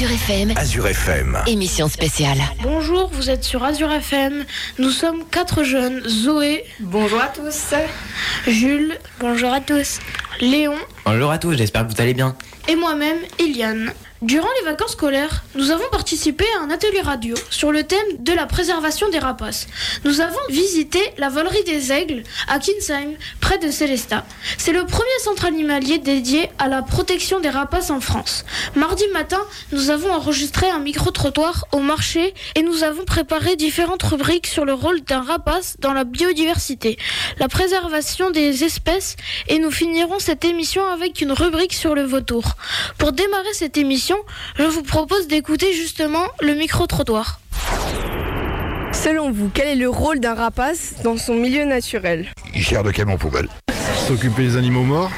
Azure 0.00 0.12
FM, 0.12 0.52
Azure 0.56 0.86
FM. 0.86 1.38
émission 1.46 1.86
spéciale. 1.86 2.38
Bonjour, 2.62 3.10
vous 3.12 3.28
êtes 3.28 3.44
sur 3.44 3.62
Azure 3.62 3.92
FM. 3.92 4.46
Nous 4.78 4.88
sommes 4.88 5.24
quatre 5.30 5.62
jeunes. 5.62 6.00
Zoé, 6.08 6.64
Bonjour 6.80 7.20
à 7.20 7.26
tous. 7.26 7.74
Jules, 8.50 8.96
bonjour 9.18 9.52
à 9.52 9.60
tous. 9.60 9.98
Léon 10.40 10.74
Bonjour 11.04 11.30
à 11.30 11.36
tous, 11.36 11.52
j'espère 11.54 11.86
que 11.86 11.92
vous 11.92 12.00
allez 12.00 12.14
bien. 12.14 12.34
et 12.66 12.76
moi-même, 12.76 13.18
Eliane. 13.38 13.92
Durant 14.22 14.48
les 14.58 14.66
vacances 14.66 14.92
scolaires, 14.92 15.44
nous 15.54 15.70
avons 15.70 15.88
participé 15.90 16.44
à 16.58 16.62
un 16.62 16.68
atelier 16.68 17.00
radio 17.00 17.34
sur 17.48 17.72
le 17.72 17.84
thème 17.84 18.18
de 18.18 18.34
la 18.34 18.44
préservation 18.44 19.08
des 19.08 19.18
rapaces. 19.18 19.66
Nous 20.04 20.20
avons 20.20 20.36
visité 20.50 21.00
la 21.16 21.30
volerie 21.30 21.64
des 21.64 21.90
aigles 21.90 22.22
à 22.46 22.58
Kinsheim, 22.58 23.14
près 23.40 23.56
de 23.56 23.70
Célestat. 23.70 24.26
C'est 24.58 24.72
le 24.72 24.84
premier 24.84 25.08
centre 25.24 25.46
animalier 25.46 25.96
dédié 25.96 26.50
à 26.58 26.68
la 26.68 26.82
protection 26.82 27.40
des 27.40 27.48
rapaces 27.48 27.88
en 27.88 28.00
France. 28.00 28.44
Mardi 28.74 29.04
matin, 29.14 29.40
nous 29.72 29.88
avons 29.88 30.12
enregistré 30.12 30.68
un 30.68 30.80
micro-trottoir 30.80 31.64
au 31.72 31.78
marché 31.78 32.34
et 32.56 32.62
nous 32.62 32.84
avons 32.84 33.06
préparé 33.06 33.56
différentes 33.56 34.02
rubriques 34.02 34.48
sur 34.48 34.66
le 34.66 34.74
rôle 34.74 35.00
d'un 35.00 35.22
rapace 35.22 35.76
dans 35.78 35.94
la 35.94 36.04
biodiversité, 36.04 36.98
la 37.38 37.48
préservation 37.48 38.30
des 38.30 38.64
espèces 38.64 39.16
et 39.48 39.58
nous 39.58 39.70
finirons 39.70 40.18
cette 40.18 40.44
émission 40.44 40.86
avec 40.86 41.22
une 41.22 41.32
rubrique 41.32 41.72
sur 41.72 41.94
le 41.94 42.02
vautour. 42.02 42.44
Pour 42.98 43.12
démarrer 43.12 43.54
cette 43.54 43.78
émission, 43.78 44.09
je 44.56 44.64
vous 44.64 44.82
propose 44.82 45.26
d'écouter 45.28 45.72
justement 45.72 46.24
le 46.40 46.54
micro-trottoir. 46.54 47.40
Selon 48.92 49.30
vous, 49.30 49.50
quel 49.52 49.68
est 49.68 49.76
le 49.76 49.88
rôle 49.88 50.20
d'un 50.20 50.34
rapace 50.34 50.94
dans 51.02 51.16
son 51.16 51.34
milieu 51.34 51.64
naturel? 51.64 52.32
Il 52.54 52.64
sert 52.64 52.82
de 52.82 52.90
camion 52.90 53.16
poubelle. 53.16 53.48
S'occuper 54.06 54.42
des 54.42 54.56
animaux 54.56 54.82
morts? 54.82 55.10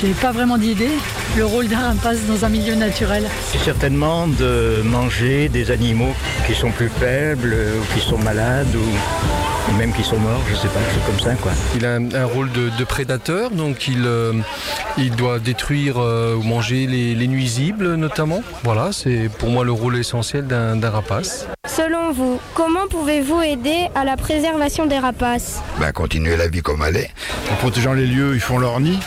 J'ai 0.00 0.12
pas 0.12 0.30
vraiment 0.30 0.58
d'idée. 0.58 0.90
Le 1.36 1.46
rôle 1.46 1.68
d'un 1.68 1.78
rapace 1.78 2.18
dans 2.26 2.44
un 2.44 2.48
milieu 2.50 2.74
naturel. 2.74 3.24
certainement 3.64 4.26
de 4.28 4.82
manger 4.84 5.48
des 5.48 5.70
animaux 5.70 6.12
qui 6.46 6.54
sont 6.54 6.70
plus 6.70 6.90
faibles, 6.90 7.56
ou 7.80 7.94
qui 7.94 8.00
sont 8.00 8.18
malades, 8.18 8.74
ou, 8.74 9.76
même 9.78 9.92
qui 9.94 10.02
sont 10.04 10.18
morts, 10.18 10.42
je 10.50 10.54
sais 10.54 10.68
pas, 10.68 10.80
c'est 10.92 11.04
comme 11.06 11.18
ça 11.20 11.34
quoi. 11.34 11.52
Il 11.74 11.84
a 11.86 11.94
un, 11.94 12.14
un 12.14 12.24
rôle 12.26 12.52
de, 12.52 12.70
de 12.78 12.84
prédateur, 12.84 13.50
donc 13.50 13.88
il, 13.88 14.02
euh, 14.06 14.32
il 14.98 15.10
doit 15.16 15.38
détruire 15.38 15.96
euh, 15.98 16.34
ou 16.36 16.42
manger 16.42 16.86
les, 16.86 17.14
les 17.14 17.26
nuisibles 17.26 17.94
notamment. 17.94 18.42
Voilà, 18.64 18.90
c'est 18.92 19.28
pour 19.38 19.48
moi 19.50 19.64
le 19.64 19.72
rôle 19.72 19.96
essentiel 19.96 20.46
d'un 20.46 20.76
d'un 20.76 20.90
rapace. 20.90 21.46
Selon 21.66 22.12
vous, 22.12 22.38
comment 22.54 22.86
pouvez-vous 22.88 23.40
aider 23.42 23.88
à 23.94 24.04
la 24.04 24.16
préservation 24.16 24.86
des 24.86 24.98
rapaces? 24.98 25.60
Ben, 25.80 25.90
continuer 25.92 26.36
la 26.36 26.48
vie 26.48 26.62
comme 26.62 26.84
elle 26.86 26.96
est. 26.96 27.10
En 27.50 27.56
protégeant 27.56 27.92
les 27.94 28.06
lieux, 28.06 28.34
ils 28.34 28.40
font 28.40 28.58
leur 28.58 28.78
nid. 28.80 28.98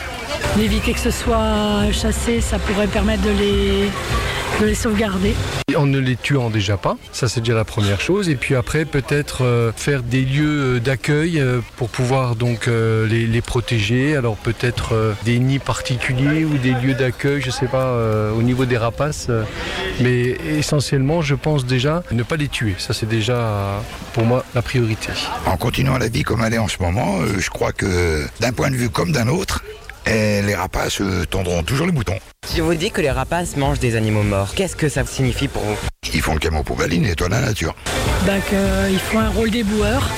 Éviter 0.60 0.92
que 0.92 1.00
ce 1.00 1.10
soit 1.10 1.90
chassé, 1.92 2.40
ça 2.40 2.58
pourrait 2.58 2.86
permettre 2.86 3.22
de 3.22 3.30
les, 3.30 3.88
de 4.60 4.66
les 4.66 4.74
sauvegarder. 4.74 5.34
En 5.76 5.86
ne 5.86 5.98
les 5.98 6.16
tuant 6.16 6.50
déjà 6.50 6.76
pas, 6.76 6.96
ça 7.12 7.28
c'est 7.28 7.40
déjà 7.40 7.54
la 7.54 7.64
première 7.64 8.00
chose. 8.00 8.28
Et 8.28 8.34
puis 8.34 8.54
après, 8.54 8.84
peut-être 8.84 9.44
euh, 9.44 9.72
faire 9.74 10.02
des 10.02 10.22
lieux 10.22 10.76
euh, 10.76 10.80
d'accueil 10.80 11.40
euh, 11.40 11.60
pour 11.76 11.88
pouvoir 11.88 12.36
donc 12.36 12.68
euh, 12.68 13.06
les, 13.06 13.26
les 13.26 13.40
protéger. 13.40 14.16
Alors 14.16 14.36
peut-être 14.36 15.14
des 15.24 15.38
nids 15.38 15.60
particuliers 15.60 16.44
ou 16.44 16.58
des 16.58 16.72
lieux 16.72 16.94
d'accueil, 16.94 17.40
je 17.40 17.50
sais 17.50 17.66
pas, 17.66 17.96
au 18.36 18.42
niveau 18.42 18.64
des 18.66 18.76
rapaces. 18.76 19.28
mais 20.00 20.36
essentiellement, 20.58 21.22
je 21.22 21.34
pense 21.34 21.64
déjà 21.64 22.02
ne 22.10 22.22
pas 22.22 22.36
les 22.36 22.48
tuer. 22.48 22.74
Ça 22.78 22.92
c'est 22.92 23.08
déjà 23.08 23.80
pour 24.12 24.24
moi 24.24 24.44
la 24.54 24.62
priorité. 24.62 25.08
En 25.46 25.56
continuant 25.56 25.96
la 25.96 26.08
vie 26.08 26.22
comme 26.22 26.42
elle 26.44 26.54
est 26.54 26.58
en 26.58 26.68
ce 26.68 26.78
moment, 26.80 27.18
je 27.38 27.48
crois 27.50 27.72
que 27.72 28.26
d'un 28.40 28.52
point 28.52 28.70
de 28.70 28.76
vue 28.76 28.90
comme 28.90 29.12
d'un 29.12 29.28
autre, 29.28 29.62
eh, 30.06 30.42
les 30.42 30.54
rapaces 30.54 31.00
euh, 31.00 31.24
tondront 31.26 31.62
toujours 31.62 31.86
les 31.86 31.92
boutons. 31.92 32.18
Si 32.46 32.56
je 32.56 32.62
vous 32.62 32.74
dis 32.74 32.90
que 32.90 33.00
les 33.00 33.10
rapaces 33.10 33.56
mangent 33.56 33.80
des 33.80 33.96
animaux 33.96 34.22
morts, 34.22 34.54
qu'est-ce 34.54 34.76
que 34.76 34.88
ça 34.88 35.04
signifie 35.04 35.48
pour 35.48 35.62
vous? 35.62 35.76
Ils 36.12 36.22
font 36.22 36.34
le 36.34 36.40
camion 36.40 36.62
poubelle, 36.62 36.92
ils 36.92 37.02
nettoient 37.02 37.28
la 37.28 37.40
nature. 37.40 37.74
Bah, 38.26 38.32
qu'ils 38.48 38.98
font 38.98 39.20
un 39.20 39.30
rôle 39.30 39.50
d'éboueur. 39.50 40.08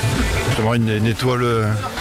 Justement, 0.52 0.74
ils 0.74 0.85
nettoient 0.85 1.39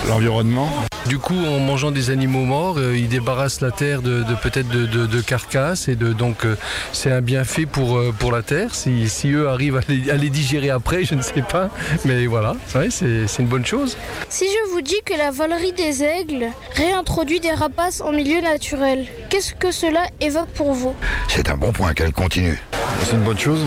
l'environnement. 0.10 0.70
Du 1.08 1.18
coup, 1.20 1.38
en 1.48 1.60
mangeant 1.60 1.90
des 1.90 2.10
animaux 2.10 2.44
morts, 2.44 2.76
euh, 2.80 2.98
ils 2.98 3.08
débarrassent 3.08 3.62
la 3.62 3.72
terre 3.72 4.02
de, 4.02 4.24
de 4.24 4.36
peut-être 4.36 4.68
de, 4.68 4.86
de- 4.86 5.06
de 5.06 5.22
carcasses 5.22 5.88
et 5.88 5.96
de 5.96 6.12
donc 6.12 6.44
euh, 6.46 6.58
c'est 6.92 7.10
un 7.14 7.22
bienfait 7.22 7.66
pour 7.66 7.98
euh, 7.98 8.12
pour 8.18 8.34
la 8.34 8.42
terre. 8.42 8.76
Si, 8.76 9.08
si 9.08 9.32
eux 9.32 9.48
arrivent 9.48 9.78
à 9.78 9.82
les, 9.88 10.10
à 10.12 10.16
les 10.16 10.30
digérer 10.30 10.70
après, 10.70 11.06
je 11.06 11.16
ne 11.16 11.22
sais 11.22 11.42
pas, 11.42 11.70
mais 12.04 12.26
voilà, 12.26 12.56
ouais, 12.76 12.90
c'est 12.90 13.26
c'est 13.26 13.42
une 13.42 13.48
bonne 13.48 13.66
chose. 13.66 13.96
Si 14.28 14.44
je 14.46 14.74
vous 14.74 14.82
dis 14.82 15.00
que 15.06 15.14
la 15.18 15.32
volerie 15.32 15.72
des 15.72 16.04
aigles 16.04 16.48
réintroduit 16.76 17.40
des 17.40 17.52
rapaces 17.54 18.02
en 18.02 18.12
milieu 18.12 18.42
naturel, 18.42 19.08
qu'est-ce 19.30 19.54
que 19.56 19.72
cela 19.72 20.02
évoque 20.20 20.50
pour 20.56 20.74
vous? 20.74 20.94
C'est 21.30 21.50
un 21.50 21.56
bon 21.56 21.72
point 21.72 21.94
qu'elle 21.94 22.12
continue. 22.14 22.60
C'est 23.04 23.16
une 23.16 23.24
bonne 23.24 23.40
chose. 23.40 23.66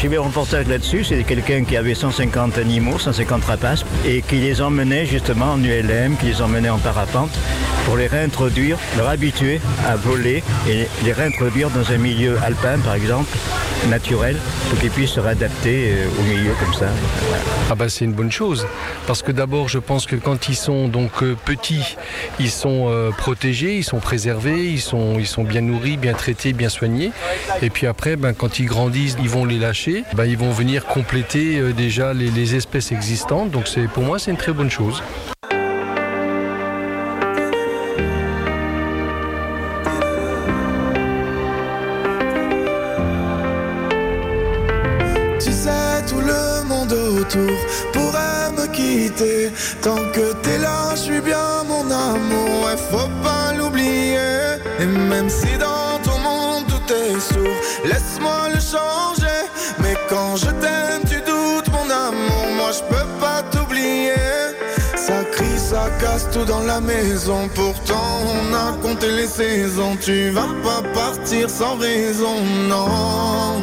J'ai 0.00 0.08
vu 0.08 0.18
un 0.18 0.22
reportage 0.22 0.66
là-dessus, 0.68 1.04
c'est 1.04 1.24
quelqu'un 1.24 1.64
qui 1.64 1.76
avait 1.76 1.94
150 1.94 2.58
animaux, 2.58 2.98
150 2.98 3.44
rapaces, 3.44 3.84
et 4.06 4.22
qui 4.22 4.36
les 4.36 4.62
emmenait 4.62 5.06
justement 5.06 5.52
en 5.52 5.62
ULM, 5.62 6.16
qui 6.16 6.26
les 6.26 6.40
emmenait 6.42 6.70
en 6.70 6.78
parapente, 6.78 7.30
pour 7.84 7.96
les 7.96 8.06
réintroduire, 8.06 8.78
leur 8.96 9.08
habituer 9.08 9.60
à 9.86 9.96
voler 9.96 10.42
et 10.68 10.86
les 11.04 11.12
réintroduire 11.12 11.70
dans 11.70 11.92
un 11.92 11.98
milieu 11.98 12.38
alpin 12.44 12.78
par 12.78 12.94
exemple, 12.94 13.36
naturel, 13.88 14.36
pour 14.68 14.78
qu'ils 14.78 14.90
puissent 14.90 15.10
se 15.10 15.20
réadapter 15.20 15.92
euh, 15.92 16.08
au 16.18 16.22
milieu 16.22 16.52
comme 16.58 16.74
ça. 16.74 16.86
Ah 17.70 17.74
bah 17.74 17.88
c'est 17.88 18.04
une 18.04 18.12
bonne 18.12 18.32
chose 18.32 18.66
parce 19.06 19.22
que 19.22 19.32
d'abord 19.32 19.68
je 19.68 19.78
pense 19.78 20.06
que 20.06 20.16
quand 20.16 20.48
ils 20.48 20.56
sont 20.56 20.88
donc 20.88 21.22
euh, 21.22 21.36
petits, 21.44 21.96
ils 22.40 22.50
sont 22.50 22.86
euh, 22.88 23.10
protégés, 23.10 23.76
ils 23.76 23.84
sont 23.84 24.00
préservés, 24.00 24.66
ils 24.66 24.80
sont 24.80 25.44
bien 25.44 25.60
nourris, 25.60 25.96
bien 25.96 26.14
traités, 26.14 26.52
bien 26.52 26.68
soignés 26.68 27.12
et 27.62 27.70
puis 27.70 27.86
après 27.86 28.16
ben, 28.16 28.32
quand 28.34 28.58
ils 28.58 28.66
grandissent, 28.66 29.16
ils 29.20 29.28
vont 29.28 29.44
les 29.44 29.58
lâcher, 29.58 30.04
ben, 30.14 30.24
ils 30.24 30.38
vont 30.38 30.50
venir 30.50 30.86
compléter 30.86 31.60
déjà 31.72 32.12
les, 32.12 32.30
les 32.30 32.54
espèces 32.54 32.92
existantes 32.92 33.50
donc 33.50 33.68
pour 33.94 34.02
moi 34.02 34.18
c'est 34.18 34.30
une 34.30 34.36
très 34.36 34.52
bonne 34.52 34.70
chose. 34.70 35.02
Autour 47.26 47.56
pourrait 47.92 48.50
me 48.56 48.66
quitter. 48.68 49.50
Tant 49.82 50.02
que 50.12 50.32
t'es 50.42 50.58
là, 50.58 50.94
je 50.94 51.00
suis 51.00 51.20
bien 51.20 51.64
mon 51.68 51.90
amour. 51.90 52.64
Ouais, 52.64 52.76
faut 52.90 53.10
pas 53.22 53.52
l'oublier. 53.56 54.18
Et 54.80 54.86
même 54.86 55.28
si 55.28 55.56
dans 55.58 55.98
ton 56.02 56.18
monde 56.18 56.64
tout 56.68 56.92
est 56.92 57.20
sourd, 57.20 57.56
laisse-moi 57.84 58.48
le 58.54 58.60
changer. 58.60 59.40
Mais 59.80 59.94
quand 60.08 60.36
je 60.36 60.50
t'aime, 60.62 61.02
tu 61.08 61.16
doutes 61.16 61.68
mon 61.72 61.88
amour. 61.90 62.46
Moi, 62.56 62.70
je 62.72 62.82
peux 62.94 63.08
pas 63.20 63.42
t'oublier. 63.50 64.14
Ça 64.96 65.22
crie, 65.32 65.58
ça 65.58 65.88
casse 66.00 66.28
tout 66.32 66.44
dans 66.44 66.62
la 66.62 66.80
maison. 66.80 67.48
Pourtant, 67.54 68.10
on 68.34 68.54
a 68.54 68.72
compté 68.82 69.10
les 69.10 69.26
saisons. 69.26 69.96
Tu 70.00 70.30
vas 70.30 70.52
pas 70.62 70.82
partir 70.94 71.48
sans 71.48 71.76
raison, 71.76 72.36
non. 72.68 73.62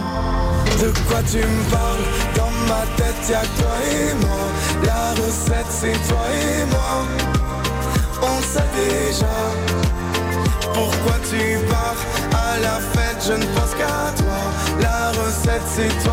De 0.82 0.90
quoi 1.08 1.22
tu 1.30 1.38
me 1.38 1.72
parles? 1.72 2.23
Ma 2.68 2.84
tête 2.98 3.30
y'a 3.30 3.42
que 3.42 3.62
toi 3.62 3.76
et 3.92 4.14
moi. 4.26 4.44
La 4.86 5.12
recette 5.22 5.72
c'est 5.72 6.00
toi 6.08 6.26
et 6.32 6.66
moi. 6.66 7.06
On 8.22 8.42
sait 8.42 8.72
déjà 8.76 9.36
Pourquoi 10.74 11.16
tu 11.30 11.58
pars. 11.68 12.02
À 12.32 12.60
la 12.60 12.80
fête 12.94 13.22
je 13.28 13.34
ne 13.34 13.46
pense 13.56 13.74
qu'à 13.76 14.12
toi. 14.22 14.42
La 14.82 15.12
recette 15.12 15.68
c'est 15.76 16.04
toi 16.04 16.13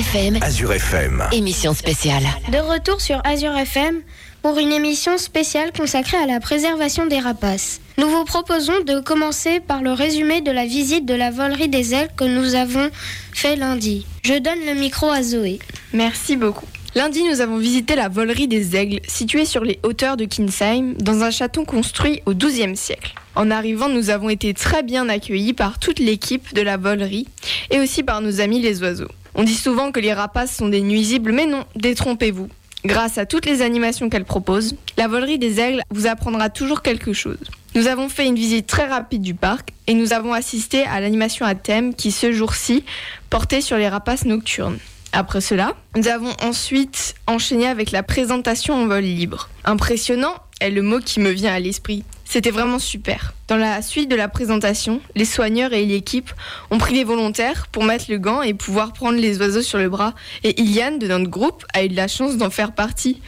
FM, 0.00 0.38
Azure 0.40 0.72
FM. 0.72 1.22
émission 1.30 1.74
spéciale. 1.74 2.22
De 2.50 2.56
retour 2.56 3.02
sur 3.02 3.20
Azure 3.22 3.54
FM 3.54 4.00
pour 4.40 4.56
une 4.56 4.72
émission 4.72 5.18
spéciale 5.18 5.72
consacrée 5.76 6.16
à 6.16 6.24
la 6.24 6.40
préservation 6.40 7.04
des 7.04 7.18
rapaces. 7.18 7.82
Nous 7.98 8.08
vous 8.08 8.24
proposons 8.24 8.80
de 8.80 9.00
commencer 9.00 9.60
par 9.60 9.82
le 9.82 9.92
résumé 9.92 10.40
de 10.40 10.50
la 10.50 10.64
visite 10.64 11.04
de 11.04 11.12
la 11.12 11.30
volerie 11.30 11.68
des 11.68 11.92
ailes 11.92 12.08
que 12.16 12.24
nous 12.24 12.54
avons 12.54 12.88
fait 13.34 13.56
lundi. 13.56 14.06
Je 14.22 14.38
donne 14.38 14.64
le 14.66 14.72
micro 14.72 15.10
à 15.10 15.22
Zoé. 15.22 15.58
Merci 15.92 16.36
beaucoup. 16.36 16.64
Lundi, 16.94 17.22
nous 17.22 17.42
avons 17.42 17.58
visité 17.58 17.94
la 17.94 18.08
volerie 18.08 18.48
des 18.48 18.76
aigles, 18.76 19.00
située 19.06 19.44
sur 19.44 19.64
les 19.64 19.80
hauteurs 19.82 20.16
de 20.16 20.24
Kinsheim, 20.24 20.94
dans 20.98 21.24
un 21.24 21.30
château 21.30 21.64
construit 21.64 22.22
au 22.24 22.32
XIIe 22.32 22.74
siècle. 22.74 23.12
En 23.34 23.50
arrivant, 23.50 23.90
nous 23.90 24.08
avons 24.08 24.30
été 24.30 24.54
très 24.54 24.82
bien 24.82 25.10
accueillis 25.10 25.52
par 25.52 25.78
toute 25.78 25.98
l'équipe 25.98 26.54
de 26.54 26.62
la 26.62 26.78
volerie 26.78 27.28
et 27.70 27.80
aussi 27.80 28.02
par 28.02 28.22
nos 28.22 28.40
amis 28.40 28.62
les 28.62 28.80
oiseaux. 28.82 29.10
On 29.34 29.44
dit 29.44 29.54
souvent 29.54 29.92
que 29.92 30.00
les 30.00 30.12
rapaces 30.12 30.56
sont 30.56 30.68
des 30.68 30.80
nuisibles, 30.80 31.32
mais 31.32 31.46
non, 31.46 31.64
détrompez-vous. 31.76 32.48
Grâce 32.84 33.18
à 33.18 33.26
toutes 33.26 33.46
les 33.46 33.62
animations 33.62 34.08
qu'elle 34.08 34.24
propose, 34.24 34.74
la 34.96 35.06
volerie 35.06 35.38
des 35.38 35.60
aigles 35.60 35.82
vous 35.90 36.06
apprendra 36.06 36.48
toujours 36.48 36.82
quelque 36.82 37.12
chose. 37.12 37.38
Nous 37.74 37.86
avons 37.86 38.08
fait 38.08 38.26
une 38.26 38.34
visite 38.34 38.66
très 38.66 38.86
rapide 38.86 39.22
du 39.22 39.34
parc 39.34 39.72
et 39.86 39.94
nous 39.94 40.12
avons 40.12 40.32
assisté 40.32 40.84
à 40.84 41.00
l'animation 41.00 41.46
à 41.46 41.54
thème 41.54 41.94
qui, 41.94 42.10
ce 42.10 42.32
jour-ci, 42.32 42.84
portait 43.28 43.60
sur 43.60 43.76
les 43.76 43.88
rapaces 43.88 44.24
nocturnes. 44.24 44.78
Après 45.12 45.40
cela, 45.40 45.74
nous 45.96 46.08
avons 46.08 46.32
ensuite 46.42 47.14
enchaîné 47.26 47.66
avec 47.66 47.90
la 47.90 48.02
présentation 48.02 48.74
en 48.74 48.86
vol 48.86 49.04
libre. 49.04 49.48
Impressionnant 49.64 50.34
est 50.60 50.70
le 50.70 50.82
mot 50.82 51.00
qui 51.00 51.20
me 51.20 51.30
vient 51.30 51.52
à 51.52 51.60
l'esprit. 51.60 52.04
C'était 52.30 52.52
vraiment 52.52 52.78
super. 52.78 53.34
Dans 53.48 53.56
la 53.56 53.82
suite 53.82 54.08
de 54.08 54.14
la 54.14 54.28
présentation, 54.28 55.00
les 55.16 55.24
soigneurs 55.24 55.72
et 55.72 55.84
l'équipe 55.84 56.30
ont 56.70 56.78
pris 56.78 56.94
les 56.94 57.02
volontaires 57.02 57.66
pour 57.72 57.82
mettre 57.82 58.04
le 58.08 58.18
gant 58.18 58.40
et 58.40 58.54
pouvoir 58.54 58.92
prendre 58.92 59.18
les 59.18 59.40
oiseaux 59.40 59.62
sur 59.62 59.78
le 59.78 59.88
bras. 59.88 60.14
Et 60.44 60.60
Iliane 60.60 61.00
de 61.00 61.08
notre 61.08 61.28
groupe 61.28 61.64
a 61.74 61.82
eu 61.82 61.88
de 61.88 61.96
la 61.96 62.06
chance 62.06 62.36
d'en 62.36 62.48
faire 62.48 62.70
partie. 62.70 63.20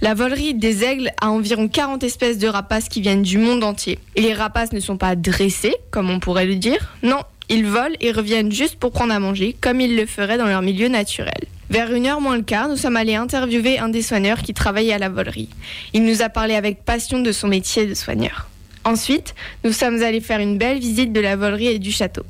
La 0.00 0.14
volerie 0.14 0.54
des 0.54 0.84
aigles 0.84 1.10
a 1.20 1.30
environ 1.30 1.66
40 1.66 2.04
espèces 2.04 2.38
de 2.38 2.46
rapaces 2.46 2.88
qui 2.88 3.00
viennent 3.00 3.24
du 3.24 3.38
monde 3.38 3.64
entier. 3.64 3.98
Et 4.14 4.20
les 4.20 4.34
rapaces 4.34 4.70
ne 4.70 4.78
sont 4.78 4.98
pas 4.98 5.16
dressés, 5.16 5.74
comme 5.90 6.08
on 6.08 6.20
pourrait 6.20 6.46
le 6.46 6.54
dire. 6.54 6.94
Non, 7.02 7.22
ils 7.48 7.66
volent 7.66 7.96
et 8.00 8.12
reviennent 8.12 8.52
juste 8.52 8.76
pour 8.76 8.92
prendre 8.92 9.12
à 9.12 9.18
manger, 9.18 9.56
comme 9.60 9.80
ils 9.80 9.96
le 9.96 10.06
feraient 10.06 10.38
dans 10.38 10.46
leur 10.46 10.62
milieu 10.62 10.86
naturel. 10.86 11.42
Vers 11.70 11.92
une 11.92 12.06
heure 12.06 12.20
moins 12.20 12.36
le 12.36 12.42
quart, 12.42 12.68
nous 12.68 12.76
sommes 12.76 12.96
allés 12.96 13.14
interviewer 13.14 13.78
un 13.78 13.88
des 13.88 14.02
soigneurs 14.02 14.42
qui 14.42 14.52
travaillait 14.52 14.92
à 14.92 14.98
la 14.98 15.08
volerie. 15.08 15.48
Il 15.92 16.04
nous 16.04 16.22
a 16.22 16.28
parlé 16.28 16.54
avec 16.54 16.84
passion 16.84 17.20
de 17.20 17.32
son 17.32 17.48
métier 17.48 17.86
de 17.86 17.94
soigneur. 17.94 18.48
Ensuite, 18.84 19.34
nous 19.64 19.72
sommes 19.72 20.02
allés 20.02 20.20
faire 20.20 20.40
une 20.40 20.58
belle 20.58 20.78
visite 20.78 21.12
de 21.12 21.20
la 21.20 21.36
volerie 21.36 21.68
et 21.68 21.78
du 21.78 21.90
château. 21.90 22.24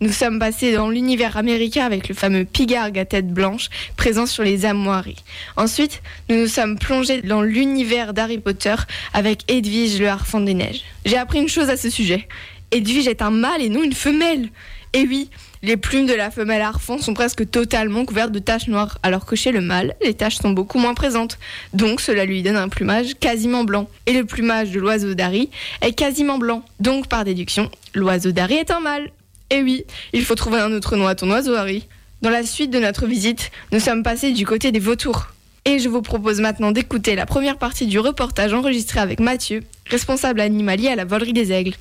Nous 0.00 0.12
sommes 0.12 0.38
passés 0.38 0.72
dans 0.72 0.88
l'univers 0.88 1.36
américain 1.36 1.84
avec 1.84 2.08
le 2.08 2.14
fameux 2.14 2.44
pigargue 2.44 2.98
à 3.00 3.04
tête 3.04 3.28
blanche 3.28 3.68
présent 3.96 4.26
sur 4.26 4.44
les 4.44 4.64
armoiries. 4.64 5.24
Ensuite, 5.56 6.02
nous 6.30 6.36
nous 6.36 6.46
sommes 6.46 6.78
plongés 6.78 7.20
dans 7.20 7.42
l'univers 7.42 8.14
d'Harry 8.14 8.38
Potter 8.38 8.76
avec 9.12 9.42
Edwige 9.50 9.98
le 9.98 10.08
harfang 10.08 10.40
des 10.40 10.54
neiges. 10.54 10.82
J'ai 11.04 11.16
appris 11.16 11.40
une 11.40 11.48
chose 11.48 11.68
à 11.68 11.76
ce 11.76 11.90
sujet. 11.90 12.28
Edwige 12.70 13.08
est 13.08 13.22
un 13.22 13.30
mâle 13.30 13.62
et 13.62 13.68
non 13.68 13.82
une 13.82 13.94
femelle. 13.94 14.48
Et 14.92 15.02
oui, 15.02 15.30
les 15.62 15.76
plumes 15.76 16.06
de 16.06 16.14
la 16.14 16.30
femelle 16.30 16.62
harfang 16.62 16.98
sont 16.98 17.14
presque 17.14 17.50
totalement 17.50 18.04
couvertes 18.04 18.32
de 18.32 18.38
taches 18.38 18.68
noires, 18.68 18.98
alors 19.02 19.26
que 19.26 19.36
chez 19.36 19.52
le 19.52 19.60
mâle, 19.60 19.94
les 20.02 20.14
taches 20.14 20.36
sont 20.36 20.50
beaucoup 20.50 20.78
moins 20.78 20.94
présentes. 20.94 21.38
Donc 21.72 22.00
cela 22.00 22.24
lui 22.24 22.42
donne 22.42 22.56
un 22.56 22.68
plumage 22.68 23.14
quasiment 23.18 23.64
blanc. 23.64 23.88
Et 24.06 24.12
le 24.12 24.24
plumage 24.24 24.70
de 24.70 24.80
l'oiseau 24.80 25.14
d'Harry 25.14 25.50
est 25.80 25.92
quasiment 25.92 26.38
blanc. 26.38 26.62
Donc 26.80 27.08
par 27.08 27.24
déduction, 27.24 27.70
l'oiseau 27.94 28.32
d'Harry 28.32 28.54
est 28.54 28.70
un 28.70 28.80
mâle. 28.80 29.10
Et 29.50 29.62
oui, 29.62 29.84
il 30.12 30.24
faut 30.24 30.34
trouver 30.34 30.58
un 30.58 30.72
autre 30.72 30.96
nom 30.96 31.06
à 31.06 31.14
ton 31.14 31.30
oiseau, 31.30 31.54
Harry. 31.54 31.86
Dans 32.20 32.30
la 32.30 32.42
suite 32.42 32.70
de 32.70 32.80
notre 32.80 33.06
visite, 33.06 33.50
nous 33.72 33.80
sommes 33.80 34.02
passés 34.02 34.32
du 34.32 34.44
côté 34.44 34.72
des 34.72 34.78
vautours. 34.78 35.28
Et 35.64 35.78
je 35.78 35.88
vous 35.88 36.02
propose 36.02 36.40
maintenant 36.40 36.72
d'écouter 36.72 37.14
la 37.14 37.26
première 37.26 37.58
partie 37.58 37.86
du 37.86 37.98
reportage 37.98 38.52
enregistré 38.52 39.00
avec 39.00 39.20
Mathieu, 39.20 39.62
responsable 39.86 40.40
animalier 40.40 40.88
à 40.88 40.96
la 40.96 41.04
volerie 41.04 41.32
des 41.32 41.52
aigles. 41.52 41.74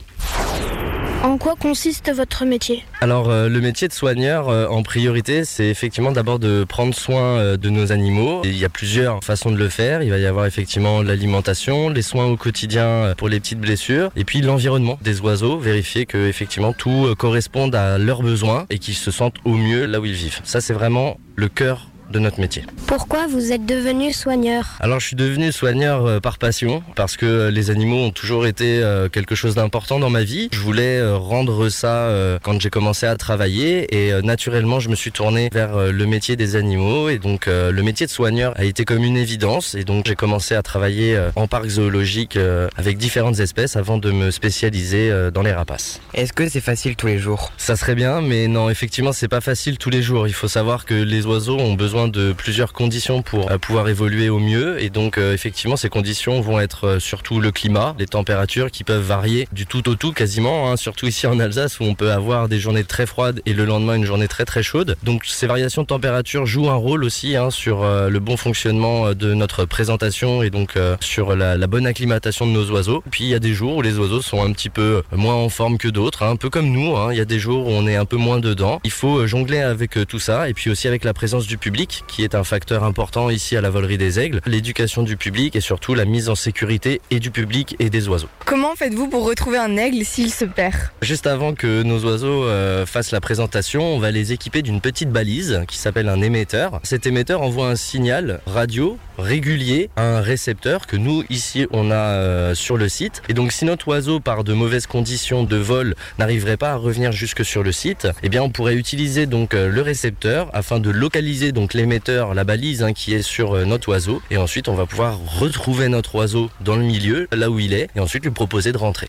En 1.24 1.40
quoi 1.40 1.56
consiste 1.56 2.14
votre 2.14 2.46
métier 2.46 2.84
Alors 3.02 3.30
euh, 3.30 3.50
le 3.50 3.60
métier 3.60 3.88
de 3.88 3.94
soigneur 3.94 4.50
euh, 4.50 4.68
en 4.68 4.84
priorité 4.84 5.46
c'est 5.46 5.68
effectivement 5.68 6.12
d'abord 6.12 6.38
de 6.38 6.64
prendre 6.64 6.94
soin 6.94 7.40
euh, 7.40 7.58
de 7.58 7.70
nos 7.70 7.92
animaux. 7.92 8.42
Il 8.44 8.56
y 8.56 8.66
a 8.66 8.70
plusieurs 8.70 9.24
façons 9.24 9.52
de 9.52 9.58
le 9.58 9.68
faire. 9.68 10.04
Il 10.04 10.12
va 10.12 10.20
y 10.20 10.28
avoir 10.28 10.46
effectivement 10.46 11.02
l'alimentation, 11.02 11.90
les 11.90 12.04
soins 12.04 12.26
au 12.26 12.38
quotidien 12.38 13.14
pour 13.18 13.30
les 13.30 13.40
petites 13.40 13.60
blessures 13.60 14.12
et 14.16 14.26
puis 14.26 14.42
l'environnement 14.42 15.00
des 15.02 15.20
oiseaux, 15.22 15.58
vérifier 15.58 16.06
que 16.06 16.28
effectivement 16.28 16.74
tout 16.74 17.14
corresponde 17.18 17.74
à 17.74 17.98
leurs 17.98 18.22
besoins 18.22 18.68
et 18.70 18.78
qu'ils 18.78 18.94
se 18.94 19.10
sentent 19.10 19.38
au 19.44 19.56
mieux 19.56 19.86
là 19.86 20.00
où 20.00 20.06
ils 20.06 20.14
vivent. 20.14 20.40
Ça 20.44 20.62
c'est 20.62 20.74
vraiment 20.74 21.18
le 21.36 21.50
cœur 21.50 21.88
de 22.12 22.20
notre 22.20 22.40
métier. 22.40 22.64
Pourquoi 22.88 23.28
vous 23.28 23.52
êtes 23.52 23.66
devenu 23.66 24.14
soigneur 24.14 24.78
Alors 24.80 25.00
je 25.00 25.08
suis 25.08 25.16
devenu 25.16 25.52
soigneur 25.52 26.06
euh, 26.06 26.20
par 26.20 26.38
passion 26.38 26.84
parce 26.96 27.18
que 27.18 27.26
euh, 27.26 27.52
les 27.52 27.70
animaux 27.70 27.98
ont 27.98 28.12
toujours 28.12 28.46
été 28.46 28.82
euh, 28.82 29.10
quelque 29.10 29.36
chose 29.36 29.56
d'important 29.56 30.00
dans 30.00 30.10
ma 30.10 30.24
vie. 30.24 30.50
Je 30.52 30.60
voulais 30.60 31.02
rendre 31.12 31.70
ça 31.70 32.10
quand 32.44 32.60
j'ai 32.62 32.70
commencé 32.70 33.06
à 33.06 33.16
travailler 33.16 33.96
et 33.96 34.22
naturellement 34.22 34.80
je 34.80 34.90
me 34.90 34.96
suis 34.96 35.12
tourné 35.12 35.50
vers 35.52 35.92
le 35.92 36.06
métier 36.06 36.36
des 36.36 36.56
animaux 36.56 37.10
et 37.10 37.20
donc 37.20 37.48
le 37.48 37.82
métier 37.82 38.06
de 38.06 38.12
soigneur 38.12 38.54
a 38.58 38.64
été 38.64 38.86
comme 38.86 39.04
une 39.04 39.18
évidence 39.18 39.76
et 39.76 39.84
donc 39.84 40.06
j'ai 40.08 40.16
commencé 40.16 40.56
à 40.56 40.62
travailler 40.62 41.20
en 41.36 41.48
parc 41.48 41.68
zoologique 41.68 42.38
avec 42.78 42.98
différentes 42.98 43.40
espèces 43.40 43.76
avant 43.76 43.98
de 43.98 44.12
me 44.12 44.32
spécialiser 44.32 45.30
dans 45.34 45.42
les 45.42 45.54
rapaces. 45.54 46.02
Est-ce 46.14 46.34
que 46.34 46.48
c'est 46.50 46.62
facile 46.62 46.96
tous 46.96 47.08
les 47.08 47.20
jours? 47.20 47.52
Ça 47.58 47.76
serait 47.76 47.96
bien, 47.96 48.22
mais 48.22 48.48
non, 48.48 48.70
effectivement, 48.70 49.14
c'est 49.14 49.28
pas 49.28 49.42
facile 49.42 49.78
tous 49.78 49.90
les 49.90 50.02
jours. 50.02 50.28
Il 50.28 50.34
faut 50.34 50.48
savoir 50.48 50.86
que 50.86 50.94
les 50.94 51.26
oiseaux 51.26 51.58
ont 51.58 51.74
besoin 51.74 51.97
de 52.06 52.34
plusieurs 52.34 52.74
conditions 52.74 53.24
pour 53.24 53.50
euh, 53.50 53.58
pouvoir 53.58 53.90
évoluer 53.90 54.30
au 54.30 54.38
mieux. 54.38 54.82
Et 54.82 54.92
donc, 54.92 55.18
euh, 55.18 55.34
effectivement, 55.34 55.76
ces 55.76 55.90
conditions 55.90 56.40
vont 56.42 56.60
être 56.60 56.86
euh, 56.86 57.00
surtout 57.00 57.40
le 57.40 57.52
climat, 57.52 57.96
les 57.98 58.06
températures 58.06 58.70
qui 58.70 58.84
peuvent 58.84 59.02
varier 59.02 59.48
du 59.52 59.66
tout 59.66 59.90
au 59.90 59.96
tout 59.96 60.12
quasiment, 60.12 60.70
hein, 60.70 60.78
surtout 60.78 61.08
ici 61.08 61.26
en 61.26 61.40
Alsace 61.40 61.80
où 61.80 61.84
on 61.84 61.96
peut 61.96 62.12
avoir 62.12 62.48
des 62.48 62.60
journées 62.60 62.84
très 62.84 63.08
froides 63.08 63.42
et 63.48 63.54
le 63.54 63.66
lendemain 63.66 63.96
une 63.96 64.06
journée 64.06 64.28
très 64.28 64.46
très 64.46 64.62
chaude. 64.62 64.96
Donc, 65.02 65.26
ces 65.26 65.48
variations 65.48 65.82
de 65.82 65.88
température 65.88 66.46
jouent 66.46 66.70
un 66.70 66.76
rôle 66.76 67.04
aussi 67.04 67.36
hein, 67.36 67.50
sur 67.50 67.84
le 67.84 68.20
bon 68.20 68.38
fonctionnement 68.38 69.14
de 69.14 69.34
notre 69.34 69.66
présentation 69.66 70.44
et 70.44 70.50
donc 70.50 70.76
sur 71.00 71.36
la, 71.36 71.56
bonne 71.68 71.88
acclimatation 71.88 72.46
de 72.46 72.52
nos 72.52 72.70
oiseaux. 72.72 73.04
Puis, 73.10 73.24
il 73.24 73.30
y 73.30 73.36
a 73.36 73.40
des 73.40 73.54
jours 73.54 73.78
où 73.78 73.82
les 73.82 73.98
oiseaux 73.98 74.22
sont 74.22 74.44
un 74.44 74.52
petit 74.52 74.70
peu 74.70 75.02
moins 75.12 75.36
en 75.36 75.50
forme 75.50 75.78
que 75.78 75.88
d'autres, 75.88 76.24
hein, 76.24 76.32
un 76.32 76.36
peu 76.36 76.50
comme 76.50 76.70
nous. 76.70 76.94
Il 77.12 77.18
y 77.18 77.22
a 77.22 77.26
des 77.26 77.40
jours 77.40 77.68
où 77.68 77.72
on 77.72 77.88
est 77.88 77.96
un 77.96 78.06
peu 78.06 78.18
moins 78.18 78.40
dedans. 78.40 78.80
Il 78.84 78.92
faut 78.92 79.26
jongler 79.26 79.60
avec 79.60 79.98
tout 80.08 80.20
ça 80.20 80.50
et 80.50 80.54
puis 80.54 80.70
aussi 80.70 80.88
avec 80.88 81.04
la 81.04 81.14
présence 81.14 81.48
du 81.48 81.58
public 81.58 81.87
qui 82.08 82.24
est 82.24 82.36
un 82.36 82.44
facteur 82.44 82.84
important 82.84 83.30
ici 83.30 83.56
à 83.56 83.62
la 83.62 83.70
volerie 83.70 83.98
des 83.98 84.20
aigles, 84.20 84.42
l'éducation 84.46 85.04
du 85.04 85.18
public 85.18 85.56
et 85.56 85.62
surtout 85.62 85.94
la 85.94 86.06
mise 86.06 86.30
en 86.30 86.36
sécurité 86.36 87.02
et 87.12 87.20
du 87.20 87.32
public 87.32 87.76
et 87.80 87.90
des 87.90 88.08
oiseaux. 88.08 88.30
Comment 88.46 88.76
faites-vous 88.76 89.08
pour 89.08 89.26
retrouver 89.26 89.58
un 89.58 89.78
aigle 89.78 90.04
s'il 90.06 90.32
se 90.32 90.46
perd? 90.46 90.76
Juste 91.02 91.28
avant 91.28 91.54
que 91.54 91.84
nos 91.84 92.04
oiseaux 92.06 92.46
euh, 92.46 92.86
fassent 92.86 93.12
la 93.12 93.22
présentation, 93.22 93.84
on 93.84 94.00
va 94.00 94.12
les 94.12 94.34
équiper 94.34 94.62
d'une 94.62 94.82
petite 94.82 95.10
balise 95.10 95.62
qui 95.68 95.78
s'appelle 95.78 96.10
un 96.10 96.22
émetteur. 96.22 96.80
Cet 96.84 97.06
émetteur 97.06 97.42
envoie 97.42 97.70
un 97.70 97.76
signal 97.76 98.42
radio 98.46 98.98
régulier 99.18 99.90
à 99.96 100.04
un 100.04 100.22
récepteur 100.22 100.88
que 100.88 100.96
nous 100.96 101.24
ici 101.30 101.68
on 101.72 101.92
a 101.92 101.96
euh, 101.96 102.56
sur 102.56 102.78
le 102.78 102.90
site. 102.90 103.22
Et 103.30 103.34
donc 103.34 103.52
si 103.52 103.66
notre 103.66 103.88
oiseau 103.88 104.20
par 104.20 104.44
de 104.44 104.54
mauvaises 104.54 104.88
conditions 104.88 105.44
de 105.44 105.58
vol 105.58 105.96
n'arriverait 106.20 106.58
pas 106.58 106.72
à 106.72 106.76
revenir 106.76 107.12
jusque 107.12 107.44
sur 107.44 107.64
le 107.64 107.72
site, 107.72 108.08
eh 108.24 108.30
bien 108.30 108.44
on 108.44 108.50
pourrait 108.50 108.76
utiliser 108.76 109.26
donc 109.26 109.54
euh, 109.54 109.70
le 109.70 109.82
récepteur 109.82 110.50
afin 110.54 110.80
de 110.80 110.90
localiser 110.90 111.52
donc 111.52 111.74
l'émetteur, 111.78 112.34
la 112.34 112.44
balise 112.44 112.84
hein, 112.84 112.92
qui 112.92 113.14
est 113.14 113.22
sur 113.22 113.56
euh, 113.56 113.66
notre 113.66 113.90
oiseau. 113.90 114.22
Et 114.30 114.38
ensuite 114.38 114.68
on 114.68 114.76
va 114.76 114.86
pouvoir 114.86 115.18
retrouver 115.40 115.88
notre 115.88 116.16
oiseau 116.16 116.50
dans 116.60 116.76
le 116.76 116.84
milieu, 116.84 117.28
là 117.32 117.50
où 117.50 117.60
il 117.60 117.74
est, 117.74 117.90
et 117.96 118.00
ensuite 118.00 118.26
lui 118.26 118.32
proposer 118.32 118.72
de 118.72 118.78
rentrer. 118.78 119.08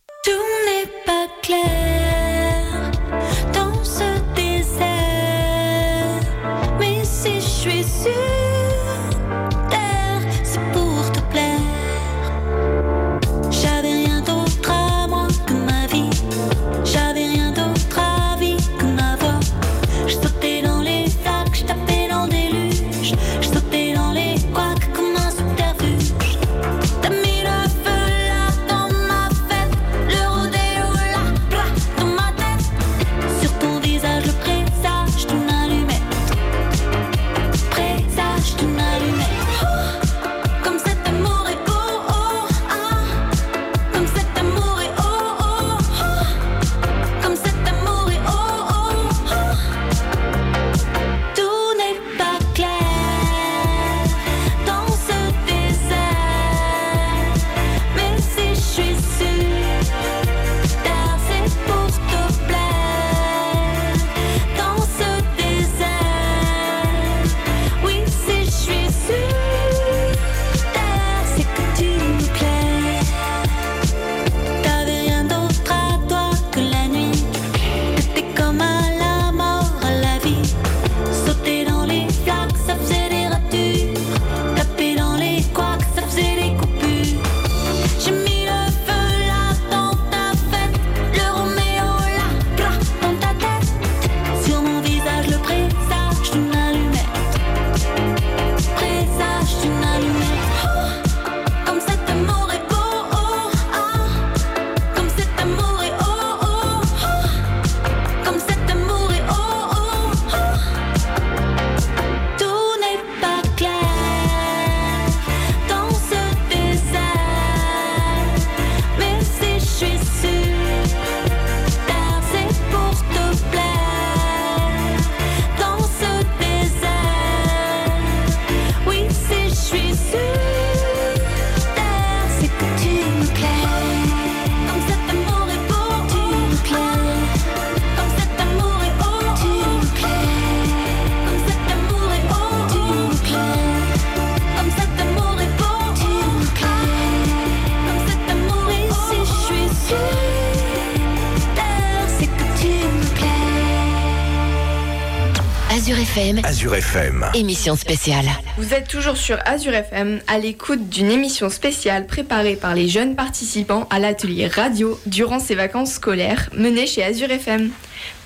FM, 156.18 156.40
Azure 156.42 156.74
FM. 156.74 157.26
émission 157.34 157.76
spéciale. 157.76 158.26
Vous 158.56 158.74
êtes 158.74 158.88
toujours 158.88 159.16
sur 159.16 159.38
Azure 159.44 159.74
FM 159.74 160.20
à 160.26 160.38
l'écoute 160.38 160.88
d'une 160.88 161.12
émission 161.12 161.48
spéciale 161.48 162.06
préparée 162.06 162.56
par 162.56 162.74
les 162.74 162.88
jeunes 162.88 163.14
participants 163.14 163.86
à 163.88 164.00
l'atelier 164.00 164.48
radio 164.48 164.98
durant 165.06 165.38
ces 165.38 165.54
vacances 165.54 165.92
scolaires 165.92 166.50
menées 166.52 166.88
chez 166.88 167.04
Azure 167.04 167.30
FM. 167.30 167.70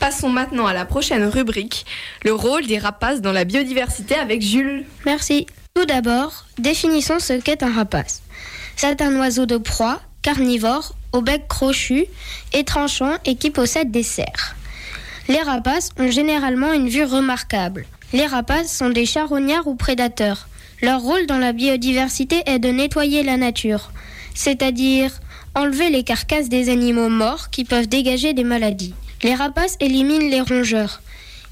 Passons 0.00 0.30
maintenant 0.30 0.66
à 0.66 0.72
la 0.72 0.87
prochaine 0.87 1.26
rubrique, 1.26 1.84
le 2.25 2.32
rôle 2.32 2.66
des 2.66 2.78
rapaces 2.78 3.20
dans 3.20 3.32
la 3.32 3.44
biodiversité 3.44 4.14
avec 4.14 4.40
Jules. 4.40 4.87
Merci. 5.04 5.46
Tout 5.75 5.84
d'abord, 5.84 6.46
définissons 6.58 7.18
ce 7.18 7.34
qu'est 7.34 7.62
un 7.62 7.75
rapace. 7.75 8.22
C'est 8.75 9.02
un 9.02 9.14
oiseau 9.18 9.44
de 9.44 9.58
proie, 9.58 10.00
carnivore, 10.22 10.94
au 11.12 11.20
bec 11.20 11.46
crochu 11.46 12.06
et 12.54 12.64
tranchant 12.64 13.18
et 13.26 13.37
qui 13.37 13.50
possède 13.50 13.90
des 13.90 14.02
serres. 14.02 14.56
Les 15.29 15.41
rapaces 15.41 15.91
ont 15.99 16.11
généralement 16.11 16.73
une 16.73 16.88
vue 16.88 17.05
remarquable. 17.05 17.87
Les 18.12 18.26
rapaces 18.26 18.76
sont 18.76 18.91
des 18.91 19.07
charognards 19.07 19.69
ou 19.69 19.75
prédateurs. 19.75 20.49
Leur 20.83 21.00
rôle 21.00 21.26
dans 21.26 21.38
la 21.38 21.52
biodiversité 21.52 22.43
est 22.47 22.59
de 22.59 22.69
nettoyer 22.69 23.23
la 23.23 23.37
nature, 23.37 23.93
c'est-à-dire 24.35 25.12
enlever 25.55 25.91
les 25.91 26.02
carcasses 26.02 26.49
des 26.49 26.71
animaux 26.71 27.09
morts 27.09 27.50
qui 27.50 27.64
peuvent 27.64 27.87
dégager 27.87 28.35
des 28.35 28.43
maladies. 28.43 28.95
Les 29.23 29.35
rapaces 29.35 29.76
éliminent 29.79 30.29
les 30.29 30.41
rongeurs. 30.41 31.00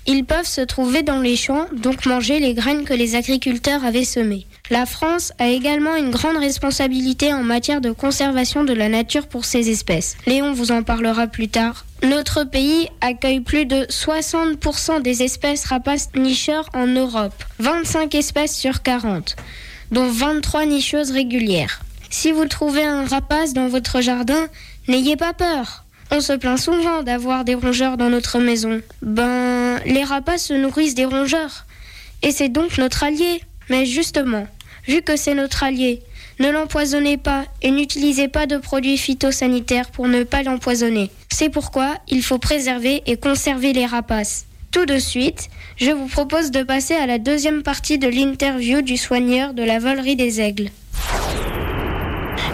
Ils 0.07 0.25
peuvent 0.25 0.47
se 0.47 0.63
trouver 0.63 1.03
dans 1.03 1.21
les 1.21 1.37
champs, 1.37 1.67
donc 1.73 2.07
manger 2.07 2.41
les 2.41 2.55
graines 2.55 2.85
que 2.85 2.95
les 2.95 3.15
agriculteurs 3.15 3.85
avaient 3.85 4.05
semées. 4.05 4.47
La 4.71 4.87
France 4.87 5.33
a 5.41 5.49
également 5.49 5.97
une 5.97 6.13
grande 6.13 6.37
responsabilité 6.37 7.35
en 7.35 7.43
matière 7.43 7.81
de 7.81 7.91
conservation 7.91 8.63
de 8.63 8.73
la 8.73 8.89
nature 8.89 9.27
pour 9.27 9.45
ces 9.45 9.69
espèces. 9.69 10.17
Léon 10.27 10.53
vous 10.53 10.71
en 10.71 10.85
parlera 10.85 11.27
plus 11.27 11.49
tard. 11.49 11.85
Notre 12.05 12.45
pays 12.45 12.89
accueille 13.01 13.41
plus 13.41 13.67
de 13.67 13.85
60% 13.87 15.03
des 15.03 15.25
espèces 15.25 15.65
rapaces 15.65 16.11
nicheurs 16.15 16.71
en 16.73 16.87
Europe, 16.87 17.35
25 17.59 18.15
espèces 18.15 18.57
sur 18.57 18.83
40, 18.83 19.35
dont 19.91 20.09
23 20.09 20.67
nicheuses 20.67 21.11
régulières. 21.11 21.81
Si 22.09 22.31
vous 22.31 22.47
trouvez 22.47 22.85
un 22.85 23.07
rapace 23.07 23.53
dans 23.55 23.67
votre 23.67 24.01
jardin, 24.01 24.47
n'ayez 24.87 25.17
pas 25.17 25.33
peur. 25.33 25.85
On 26.13 26.21
se 26.21 26.33
plaint 26.33 26.59
souvent 26.59 27.03
d'avoir 27.03 27.45
des 27.45 27.55
rongeurs 27.55 27.97
dans 27.97 28.09
notre 28.09 28.39
maison. 28.39 28.81
Ben, 29.03 29.81
les 29.85 30.05
rapaces 30.05 30.47
se 30.47 30.55
nourrissent 30.55 30.95
des 30.95 31.05
rongeurs. 31.05 31.67
Et 32.23 32.31
c'est 32.31 32.49
donc 32.49 32.79
notre 32.79 33.03
allié. 33.03 33.41
Mais 33.69 33.87
justement, 33.87 34.49
vu 34.87 35.03
que 35.03 35.17
c'est 35.17 35.35
notre 35.35 35.63
allié, 35.63 36.03
ne 36.39 36.51
l'empoisonnez 36.51 37.19
pas 37.19 37.45
et 37.61 37.71
n'utilisez 37.71 38.29
pas 38.29 38.47
de 38.47 38.57
produits 38.57 38.97
phytosanitaires 38.97 39.91
pour 39.91 40.09
ne 40.09 40.25
pas 40.25 40.43
l'empoisonner. 40.43 41.11
C'est 41.29 41.51
pourquoi 41.51 41.97
il 42.09 42.23
faut 42.23 42.39
préserver 42.39 43.03
et 43.07 43.17
conserver 43.17 43.73
les 43.73 43.87
rapaces. 43.87 44.47
Tout 44.71 44.87
de 44.87 44.99
suite, 44.99 45.49
je 45.77 45.91
vous 45.91 46.07
propose 46.07 46.51
de 46.51 46.63
passer 46.63 46.95
à 46.95 47.07
la 47.07 47.19
deuxième 47.19 47.63
partie 47.63 47.99
de 47.99 48.09
l'interview 48.09 48.83
du 48.83 48.97
soigneur 48.97 49.53
de 49.53 49.63
la 49.63 49.79
volerie 49.79 50.17
des 50.17 50.41
aigles. 50.41 50.71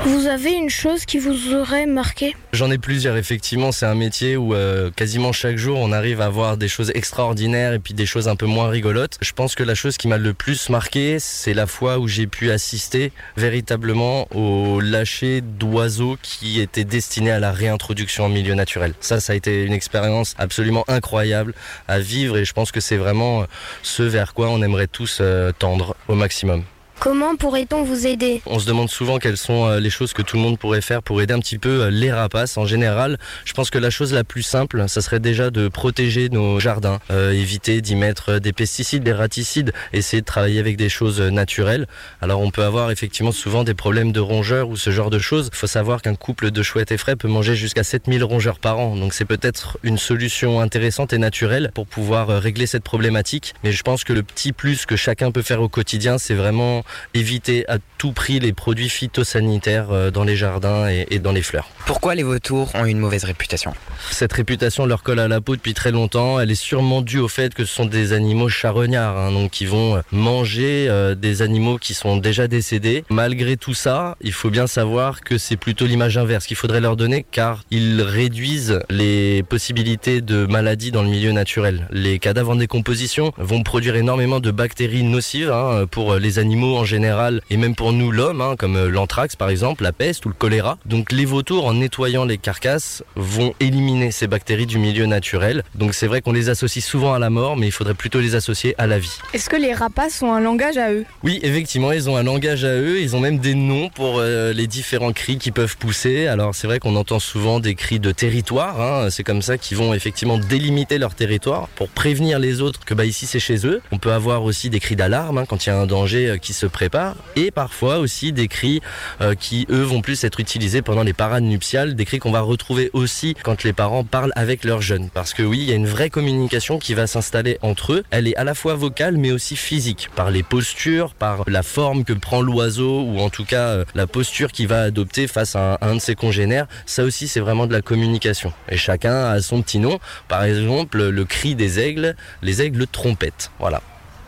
Vous 0.06 0.28
avez 0.28 0.52
une 0.52 0.70
chose 0.70 1.04
qui 1.04 1.18
vous 1.18 1.52
aurait 1.52 1.84
marqué? 1.84 2.36
J'en 2.52 2.70
ai 2.70 2.78
plusieurs, 2.78 3.16
effectivement. 3.16 3.72
C'est 3.72 3.86
un 3.86 3.96
métier 3.96 4.36
où 4.36 4.54
euh, 4.54 4.88
quasiment 4.92 5.32
chaque 5.32 5.56
jour 5.56 5.80
on 5.80 5.90
arrive 5.90 6.20
à 6.20 6.28
voir 6.28 6.56
des 6.56 6.68
choses 6.68 6.92
extraordinaires 6.94 7.72
et 7.72 7.80
puis 7.80 7.92
des 7.92 8.06
choses 8.06 8.28
un 8.28 8.36
peu 8.36 8.46
moins 8.46 8.68
rigolotes. 8.68 9.18
Je 9.20 9.32
pense 9.32 9.56
que 9.56 9.64
la 9.64 9.74
chose 9.74 9.96
qui 9.96 10.06
m'a 10.06 10.16
le 10.16 10.32
plus 10.32 10.68
marqué, 10.68 11.18
c'est 11.18 11.54
la 11.54 11.66
fois 11.66 11.98
où 11.98 12.06
j'ai 12.06 12.28
pu 12.28 12.52
assister 12.52 13.10
véritablement 13.36 14.28
au 14.32 14.78
lâcher 14.78 15.40
d'oiseaux 15.40 16.16
qui 16.22 16.60
étaient 16.60 16.84
destinés 16.84 17.32
à 17.32 17.40
la 17.40 17.50
réintroduction 17.50 18.26
en 18.26 18.28
milieu 18.28 18.54
naturel. 18.54 18.94
Ça, 19.00 19.18
ça 19.18 19.32
a 19.32 19.36
été 19.36 19.64
une 19.64 19.72
expérience 19.72 20.36
absolument 20.38 20.84
incroyable 20.86 21.52
à 21.88 21.98
vivre 21.98 22.38
et 22.38 22.44
je 22.44 22.52
pense 22.52 22.70
que 22.70 22.78
c'est 22.78 22.96
vraiment 22.96 23.40
euh, 23.40 23.46
ce 23.82 24.04
vers 24.04 24.34
quoi 24.34 24.50
on 24.50 24.62
aimerait 24.62 24.86
tous 24.86 25.18
euh, 25.20 25.50
tendre 25.58 25.96
au 26.06 26.14
maximum. 26.14 26.62
Comment 26.98 27.36
pourrait-on 27.36 27.84
vous 27.84 28.06
aider 28.06 28.40
On 28.46 28.58
se 28.58 28.66
demande 28.66 28.88
souvent 28.88 29.18
quelles 29.18 29.36
sont 29.36 29.66
euh, 29.66 29.80
les 29.80 29.90
choses 29.90 30.14
que 30.14 30.22
tout 30.22 30.36
le 30.36 30.42
monde 30.42 30.58
pourrait 30.58 30.80
faire 30.80 31.02
pour 31.02 31.20
aider 31.20 31.34
un 31.34 31.40
petit 31.40 31.58
peu 31.58 31.82
euh, 31.82 31.90
les 31.90 32.10
rapaces. 32.10 32.56
En 32.56 32.64
général, 32.64 33.18
je 33.44 33.52
pense 33.52 33.68
que 33.68 33.78
la 33.78 33.90
chose 33.90 34.14
la 34.14 34.24
plus 34.24 34.42
simple, 34.42 34.88
ça 34.88 35.02
serait 35.02 35.20
déjà 35.20 35.50
de 35.50 35.68
protéger 35.68 36.30
nos 36.30 36.58
jardins, 36.58 36.98
euh, 37.10 37.32
éviter 37.32 37.82
d'y 37.82 37.96
mettre 37.96 38.38
des 38.38 38.54
pesticides, 38.54 39.02
des 39.02 39.12
raticides, 39.12 39.72
essayer 39.92 40.22
de 40.22 40.26
travailler 40.26 40.58
avec 40.58 40.78
des 40.78 40.88
choses 40.88 41.20
naturelles. 41.20 41.86
Alors 42.22 42.40
on 42.40 42.50
peut 42.50 42.64
avoir 42.64 42.90
effectivement 42.90 43.32
souvent 43.32 43.62
des 43.62 43.74
problèmes 43.74 44.10
de 44.10 44.20
rongeurs 44.20 44.70
ou 44.70 44.76
ce 44.76 44.90
genre 44.90 45.10
de 45.10 45.18
choses. 45.18 45.50
Il 45.52 45.56
faut 45.56 45.66
savoir 45.66 46.00
qu'un 46.00 46.14
couple 46.14 46.50
de 46.50 46.62
chouettes 46.62 46.92
et 46.92 46.98
frais 46.98 47.14
peut 47.14 47.28
manger 47.28 47.56
jusqu'à 47.56 47.84
7000 47.84 48.24
rongeurs 48.24 48.58
par 48.58 48.78
an. 48.78 48.96
Donc 48.96 49.12
c'est 49.12 49.26
peut-être 49.26 49.78
une 49.82 49.98
solution 49.98 50.60
intéressante 50.60 51.12
et 51.12 51.18
naturelle 51.18 51.70
pour 51.74 51.86
pouvoir 51.86 52.28
régler 52.28 52.66
cette 52.66 52.84
problématique. 52.84 53.54
Mais 53.64 53.72
je 53.72 53.82
pense 53.82 54.02
que 54.02 54.14
le 54.14 54.22
petit 54.22 54.52
plus 54.52 54.86
que 54.86 54.96
chacun 54.96 55.30
peut 55.30 55.42
faire 55.42 55.60
au 55.60 55.68
quotidien, 55.68 56.16
c'est 56.16 56.34
vraiment 56.34 56.85
éviter 57.14 57.68
à 57.68 57.78
tout 57.98 58.12
prix 58.12 58.38
les 58.40 58.52
produits 58.52 58.88
phytosanitaires 58.88 59.90
euh, 59.90 60.10
dans 60.10 60.24
les 60.24 60.36
jardins 60.36 60.88
et, 60.88 61.06
et 61.10 61.18
dans 61.18 61.32
les 61.32 61.42
fleurs. 61.42 61.68
Pourquoi 61.86 62.14
les 62.14 62.22
vautours 62.22 62.70
ont 62.74 62.84
une 62.84 62.98
mauvaise 62.98 63.24
réputation? 63.24 63.72
Cette 64.10 64.32
réputation 64.32 64.86
leur 64.86 65.02
colle 65.02 65.20
à 65.20 65.28
la 65.28 65.40
peau 65.40 65.56
depuis 65.56 65.74
très 65.74 65.92
longtemps. 65.92 66.40
Elle 66.40 66.50
est 66.50 66.54
sûrement 66.54 67.02
due 67.02 67.18
au 67.18 67.28
fait 67.28 67.54
que 67.54 67.64
ce 67.64 67.74
sont 67.74 67.84
des 67.84 68.12
animaux 68.12 68.48
charognards, 68.48 69.16
hein, 69.16 69.32
donc 69.32 69.50
qui 69.50 69.66
vont 69.66 70.02
manger 70.12 70.86
euh, 70.88 71.14
des 71.14 71.42
animaux 71.42 71.78
qui 71.78 71.94
sont 71.94 72.16
déjà 72.16 72.48
décédés. 72.48 73.04
Malgré 73.08 73.56
tout 73.56 73.74
ça, 73.74 74.16
il 74.20 74.32
faut 74.32 74.50
bien 74.50 74.66
savoir 74.66 75.20
que 75.20 75.38
c'est 75.38 75.56
plutôt 75.56 75.86
l'image 75.86 76.18
inverse 76.18 76.46
qu'il 76.46 76.56
faudrait 76.56 76.80
leur 76.80 76.96
donner, 76.96 77.24
car 77.30 77.62
ils 77.70 78.02
réduisent 78.02 78.80
les 78.90 79.42
possibilités 79.42 80.20
de 80.20 80.46
maladies 80.46 80.90
dans 80.90 81.02
le 81.02 81.08
milieu 81.08 81.32
naturel. 81.32 81.88
Les 81.90 82.18
cadavres 82.18 82.52
en 82.52 82.56
décomposition 82.56 83.32
vont 83.38 83.62
produire 83.62 83.96
énormément 83.96 84.40
de 84.40 84.50
bactéries 84.50 85.02
nocives 85.02 85.50
hein, 85.50 85.86
pour 85.90 86.16
les 86.16 86.38
animaux 86.38 86.75
en 86.76 86.84
général 86.84 87.40
et 87.50 87.56
même 87.56 87.74
pour 87.74 87.92
nous 87.92 88.10
l'homme, 88.10 88.40
hein, 88.40 88.56
comme 88.58 88.86
l'anthrax 88.88 89.36
par 89.36 89.50
exemple, 89.50 89.82
la 89.82 89.92
peste 89.92 90.26
ou 90.26 90.28
le 90.28 90.34
choléra. 90.34 90.78
Donc 90.86 91.12
les 91.12 91.24
vautours, 91.24 91.66
en 91.66 91.74
nettoyant 91.74 92.24
les 92.24 92.38
carcasses, 92.38 93.02
vont 93.14 93.54
éliminer 93.60 94.10
ces 94.10 94.26
bactéries 94.26 94.66
du 94.66 94.78
milieu 94.78 95.06
naturel. 95.06 95.64
Donc 95.74 95.94
c'est 95.94 96.06
vrai 96.06 96.20
qu'on 96.22 96.32
les 96.32 96.48
associe 96.48 96.84
souvent 96.84 97.14
à 97.14 97.18
la 97.18 97.30
mort, 97.30 97.56
mais 97.56 97.66
il 97.66 97.72
faudrait 97.72 97.94
plutôt 97.94 98.20
les 98.20 98.34
associer 98.34 98.74
à 98.78 98.86
la 98.86 98.98
vie. 98.98 99.18
Est-ce 99.34 99.48
que 99.48 99.56
les 99.56 99.72
rapaces 99.72 100.22
ont 100.22 100.32
un 100.32 100.40
langage 100.40 100.76
à 100.76 100.92
eux? 100.92 101.04
Oui, 101.22 101.40
effectivement, 101.42 101.92
ils 101.92 102.08
ont 102.08 102.16
un 102.16 102.22
langage 102.22 102.64
à 102.64 102.74
eux. 102.74 103.00
Ils 103.00 103.16
ont 103.16 103.20
même 103.20 103.38
des 103.38 103.54
noms 103.54 103.88
pour 103.90 104.18
euh, 104.18 104.52
les 104.52 104.66
différents 104.66 105.12
cris 105.12 105.38
qui 105.38 105.50
peuvent 105.50 105.76
pousser. 105.76 106.26
Alors 106.26 106.54
c'est 106.54 106.66
vrai 106.66 106.78
qu'on 106.78 106.96
entend 106.96 107.18
souvent 107.18 107.60
des 107.60 107.74
cris 107.74 108.00
de 108.00 108.12
territoire. 108.12 108.80
Hein. 108.80 109.10
C'est 109.10 109.24
comme 109.24 109.42
ça 109.42 109.58
qu'ils 109.58 109.76
vont 109.76 109.94
effectivement 109.94 110.38
délimiter 110.38 110.98
leur 110.98 111.14
territoire 111.14 111.68
pour 111.76 111.88
prévenir 111.88 112.38
les 112.38 112.60
autres 112.60 112.80
que 112.84 112.94
bah 112.94 113.04
ici 113.04 113.26
c'est 113.26 113.40
chez 113.40 113.66
eux. 113.66 113.80
On 113.92 113.98
peut 113.98 114.12
avoir 114.12 114.42
aussi 114.42 114.70
des 114.70 114.80
cris 114.80 114.96
d'alarme 114.96 115.38
hein, 115.38 115.44
quand 115.48 115.66
il 115.66 115.70
y 115.70 115.72
a 115.72 115.78
un 115.78 115.86
danger 115.86 116.30
euh, 116.30 116.36
qui 116.36 116.52
se 116.52 116.65
prépare 116.68 117.14
et 117.34 117.50
parfois 117.50 117.98
aussi 117.98 118.32
des 118.32 118.48
cris 118.48 118.80
euh, 119.20 119.34
qui 119.34 119.66
eux 119.70 119.82
vont 119.82 120.00
plus 120.00 120.24
être 120.24 120.40
utilisés 120.40 120.82
pendant 120.82 121.02
les 121.02 121.12
parades 121.12 121.44
nuptiales, 121.44 121.94
des 121.94 122.04
cris 122.04 122.18
qu'on 122.18 122.30
va 122.30 122.40
retrouver 122.40 122.90
aussi 122.92 123.34
quand 123.42 123.62
les 123.64 123.72
parents 123.72 124.04
parlent 124.04 124.32
avec 124.36 124.64
leurs 124.64 124.82
jeunes. 124.82 125.10
Parce 125.12 125.34
que 125.34 125.42
oui, 125.42 125.58
il 125.60 125.68
y 125.68 125.72
a 125.72 125.76
une 125.76 125.86
vraie 125.86 126.10
communication 126.10 126.78
qui 126.78 126.94
va 126.94 127.06
s'installer 127.06 127.58
entre 127.62 127.94
eux. 127.94 128.04
Elle 128.10 128.28
est 128.28 128.36
à 128.36 128.44
la 128.44 128.54
fois 128.54 128.74
vocale 128.74 129.16
mais 129.16 129.32
aussi 129.32 129.56
physique, 129.56 130.10
par 130.14 130.30
les 130.30 130.42
postures, 130.42 131.14
par 131.14 131.44
la 131.46 131.62
forme 131.62 132.04
que 132.04 132.12
prend 132.12 132.42
l'oiseau 132.42 133.02
ou 133.02 133.20
en 133.20 133.30
tout 133.30 133.44
cas 133.44 133.68
euh, 133.68 133.84
la 133.94 134.06
posture 134.06 134.52
qu'il 134.52 134.68
va 134.68 134.82
adopter 134.82 135.26
face 135.26 135.56
à 135.56 135.74
un, 135.74 135.74
à 135.80 135.88
un 135.88 135.94
de 135.96 136.00
ses 136.00 136.14
congénères. 136.14 136.66
Ça 136.86 137.04
aussi 137.04 137.28
c'est 137.28 137.40
vraiment 137.40 137.66
de 137.66 137.72
la 137.72 137.82
communication. 137.82 138.52
Et 138.68 138.76
chacun 138.76 139.30
a 139.30 139.40
son 139.40 139.62
petit 139.62 139.78
nom. 139.78 139.98
Par 140.28 140.44
exemple, 140.44 141.08
le 141.08 141.24
cri 141.24 141.54
des 141.54 141.78
aigles, 141.78 142.16
les 142.42 142.62
aigles 142.62 142.86
trompettes. 142.86 143.50
Voilà. 143.58 143.82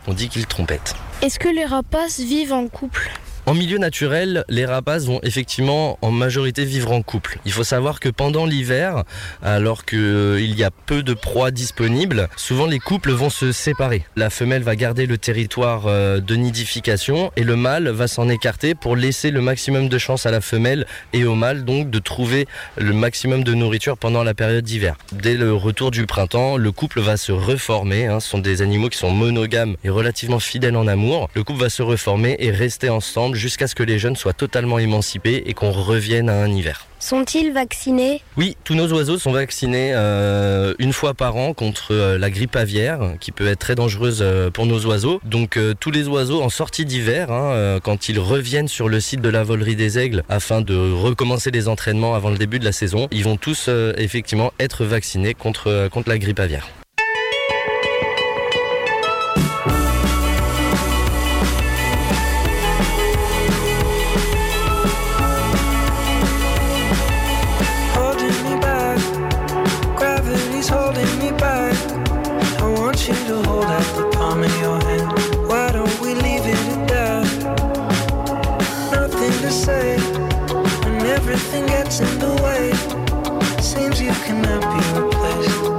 On 0.09 0.13
dit 0.13 0.27
qu'ils 0.27 0.47
trompettent. 0.47 0.95
Est-ce 1.21 1.37
que 1.37 1.49
les 1.49 1.65
rapaces 1.65 2.19
vivent 2.19 2.53
en 2.53 2.67
couple? 2.67 3.11
En 3.45 3.55
milieu 3.55 3.79
naturel, 3.79 4.43
les 4.47 4.65
rapaces 4.65 5.05
vont 5.05 5.19
effectivement 5.23 5.97
en 6.03 6.11
majorité 6.11 6.65
vivre 6.65 6.91
en 6.91 7.01
couple. 7.01 7.39
Il 7.45 7.51
faut 7.51 7.63
savoir 7.63 7.99
que 7.99 8.09
pendant 8.09 8.45
l'hiver, 8.45 9.03
alors 9.41 9.85
qu'il 9.85 10.53
y 10.55 10.63
a 10.63 10.69
peu 10.69 11.01
de 11.01 11.15
proies 11.15 11.49
disponibles, 11.49 12.29
souvent 12.35 12.67
les 12.67 12.77
couples 12.77 13.11
vont 13.11 13.31
se 13.31 13.51
séparer. 13.51 14.03
La 14.15 14.29
femelle 14.29 14.61
va 14.61 14.75
garder 14.75 15.07
le 15.07 15.17
territoire 15.17 15.85
euh, 15.87 16.19
de 16.19 16.35
nidification 16.35 17.31
et 17.37 17.43
le 17.43 17.55
mâle 17.55 17.89
va 17.89 18.07
s'en 18.07 18.29
écarter 18.29 18.75
pour 18.75 18.95
laisser 18.95 19.31
le 19.31 19.41
maximum 19.41 19.89
de 19.89 19.97
chance 19.97 20.27
à 20.27 20.31
la 20.31 20.41
femelle 20.41 20.85
et 21.13 21.25
au 21.25 21.33
mâle 21.33 21.65
donc 21.65 21.89
de 21.89 21.99
trouver 21.99 22.47
le 22.77 22.93
maximum 22.93 23.43
de 23.43 23.55
nourriture 23.55 23.97
pendant 23.97 24.23
la 24.23 24.35
période 24.35 24.63
d'hiver. 24.63 24.95
Dès 25.11 25.35
le 25.35 25.53
retour 25.53 25.89
du 25.89 26.05
printemps, 26.05 26.57
le 26.57 26.71
couple 26.71 27.01
va 27.01 27.17
se 27.17 27.31
reformer. 27.31 28.05
hein. 28.05 28.19
Ce 28.19 28.29
sont 28.29 28.37
des 28.37 28.61
animaux 28.61 28.89
qui 28.89 28.97
sont 28.99 29.11
monogames 29.11 29.75
et 29.83 29.89
relativement 29.89 30.39
fidèles 30.39 30.75
en 30.75 30.85
amour. 30.87 31.29
Le 31.33 31.43
couple 31.43 31.61
va 31.61 31.69
se 31.69 31.81
reformer 31.81 32.35
et 32.39 32.51
rester 32.51 32.89
ensemble 32.89 33.28
jusqu'à 33.35 33.67
ce 33.67 33.75
que 33.75 33.83
les 33.83 33.99
jeunes 33.99 34.15
soient 34.15 34.33
totalement 34.33 34.79
émancipés 34.79 35.43
et 35.45 35.53
qu'on 35.53 35.71
revienne 35.71 36.29
à 36.29 36.41
un 36.41 36.49
hiver. 36.49 36.87
Sont-ils 36.99 37.53
vaccinés? 37.53 38.21
Oui, 38.35 38.57
tous 38.65 38.75
nos 38.75 38.91
oiseaux 38.91 39.17
sont 39.17 39.31
vaccinés 39.31 39.91
euh, 39.93 40.73
une 40.79 40.91
fois 40.91 41.13
par 41.13 41.37
an 41.37 41.53
contre 41.53 41.93
euh, 41.93 42.17
la 42.17 42.29
grippe 42.29 42.57
aviaire, 42.57 43.13
qui 43.21 43.31
peut 43.31 43.47
être 43.47 43.59
très 43.59 43.75
dangereuse 43.75 44.19
euh, 44.21 44.49
pour 44.49 44.65
nos 44.65 44.85
oiseaux. 44.85 45.21
Donc 45.23 45.57
tous 45.79 45.91
les 45.91 46.07
oiseaux 46.07 46.41
en 46.41 46.49
sortie 46.49 46.85
d'hiver, 46.85 47.31
hein, 47.31 47.79
quand 47.81 48.09
ils 48.09 48.19
reviennent 48.19 48.67
sur 48.67 48.89
le 48.89 48.99
site 48.99 49.21
de 49.21 49.29
la 49.29 49.43
volerie 49.43 49.75
des 49.75 49.97
aigles 49.97 50.23
afin 50.27 50.61
de 50.61 50.75
recommencer 50.75 51.51
les 51.51 51.67
entraînements 51.67 52.15
avant 52.15 52.29
le 52.29 52.37
début 52.37 52.59
de 52.59 52.65
la 52.65 52.71
saison, 52.71 53.07
ils 53.11 53.23
vont 53.23 53.37
tous 53.37 53.69
effectivement 53.97 54.51
être 54.59 54.83
vaccinés 54.83 55.33
contre, 55.33 55.87
contre 55.91 56.09
la 56.09 56.17
grippe 56.17 56.39
aviaire. 56.39 56.67
Slip 81.89 82.21
away. 82.21 82.71
Seems 83.61 83.99
you 83.99 84.11
cannot 84.11 84.61
be 84.61 84.99
replaced. 84.99 85.78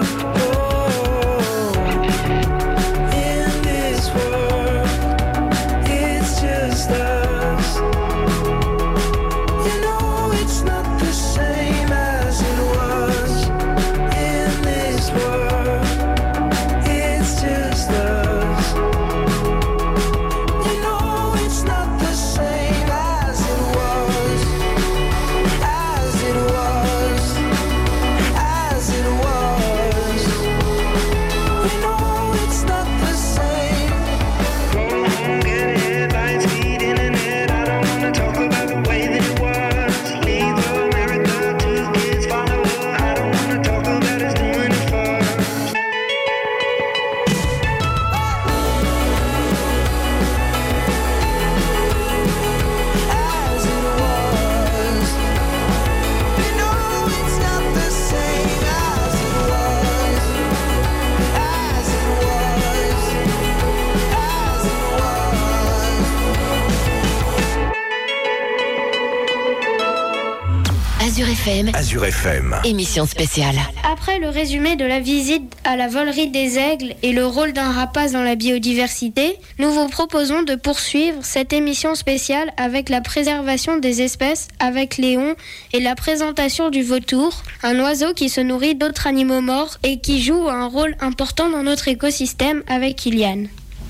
Azure 71.91 72.05
FM. 72.05 72.55
émission 72.63 73.05
spéciale. 73.05 73.57
Après 73.83 74.17
le 74.17 74.29
résumé 74.29 74.77
de 74.77 74.85
la 74.85 75.01
visite 75.01 75.53
à 75.65 75.75
la 75.75 75.89
volerie 75.89 76.29
des 76.29 76.57
aigles 76.57 76.95
et 77.03 77.11
le 77.11 77.25
rôle 77.25 77.51
d'un 77.51 77.69
rapace 77.69 78.13
dans 78.13 78.23
la 78.23 78.35
biodiversité, 78.35 79.35
nous 79.59 79.73
vous 79.73 79.89
proposons 79.89 80.43
de 80.43 80.55
poursuivre 80.55 81.17
cette 81.21 81.51
émission 81.51 81.93
spéciale 81.95 82.53
avec 82.55 82.87
la 82.87 83.01
préservation 83.01 83.75
des 83.77 84.01
espèces 84.01 84.47
avec 84.59 84.95
Léon 84.95 85.35
et 85.73 85.81
la 85.81 85.95
présentation 85.95 86.69
du 86.69 86.81
vautour, 86.81 87.43
un 87.61 87.77
oiseau 87.81 88.13
qui 88.13 88.29
se 88.29 88.39
nourrit 88.39 88.75
d'autres 88.75 89.05
animaux 89.05 89.41
morts 89.41 89.75
et 89.83 89.99
qui 89.99 90.23
joue 90.23 90.47
un 90.47 90.67
rôle 90.67 90.95
important 91.01 91.49
dans 91.49 91.63
notre 91.63 91.89
écosystème 91.89 92.63
avec 92.69 92.95
Kylian. 92.95 93.47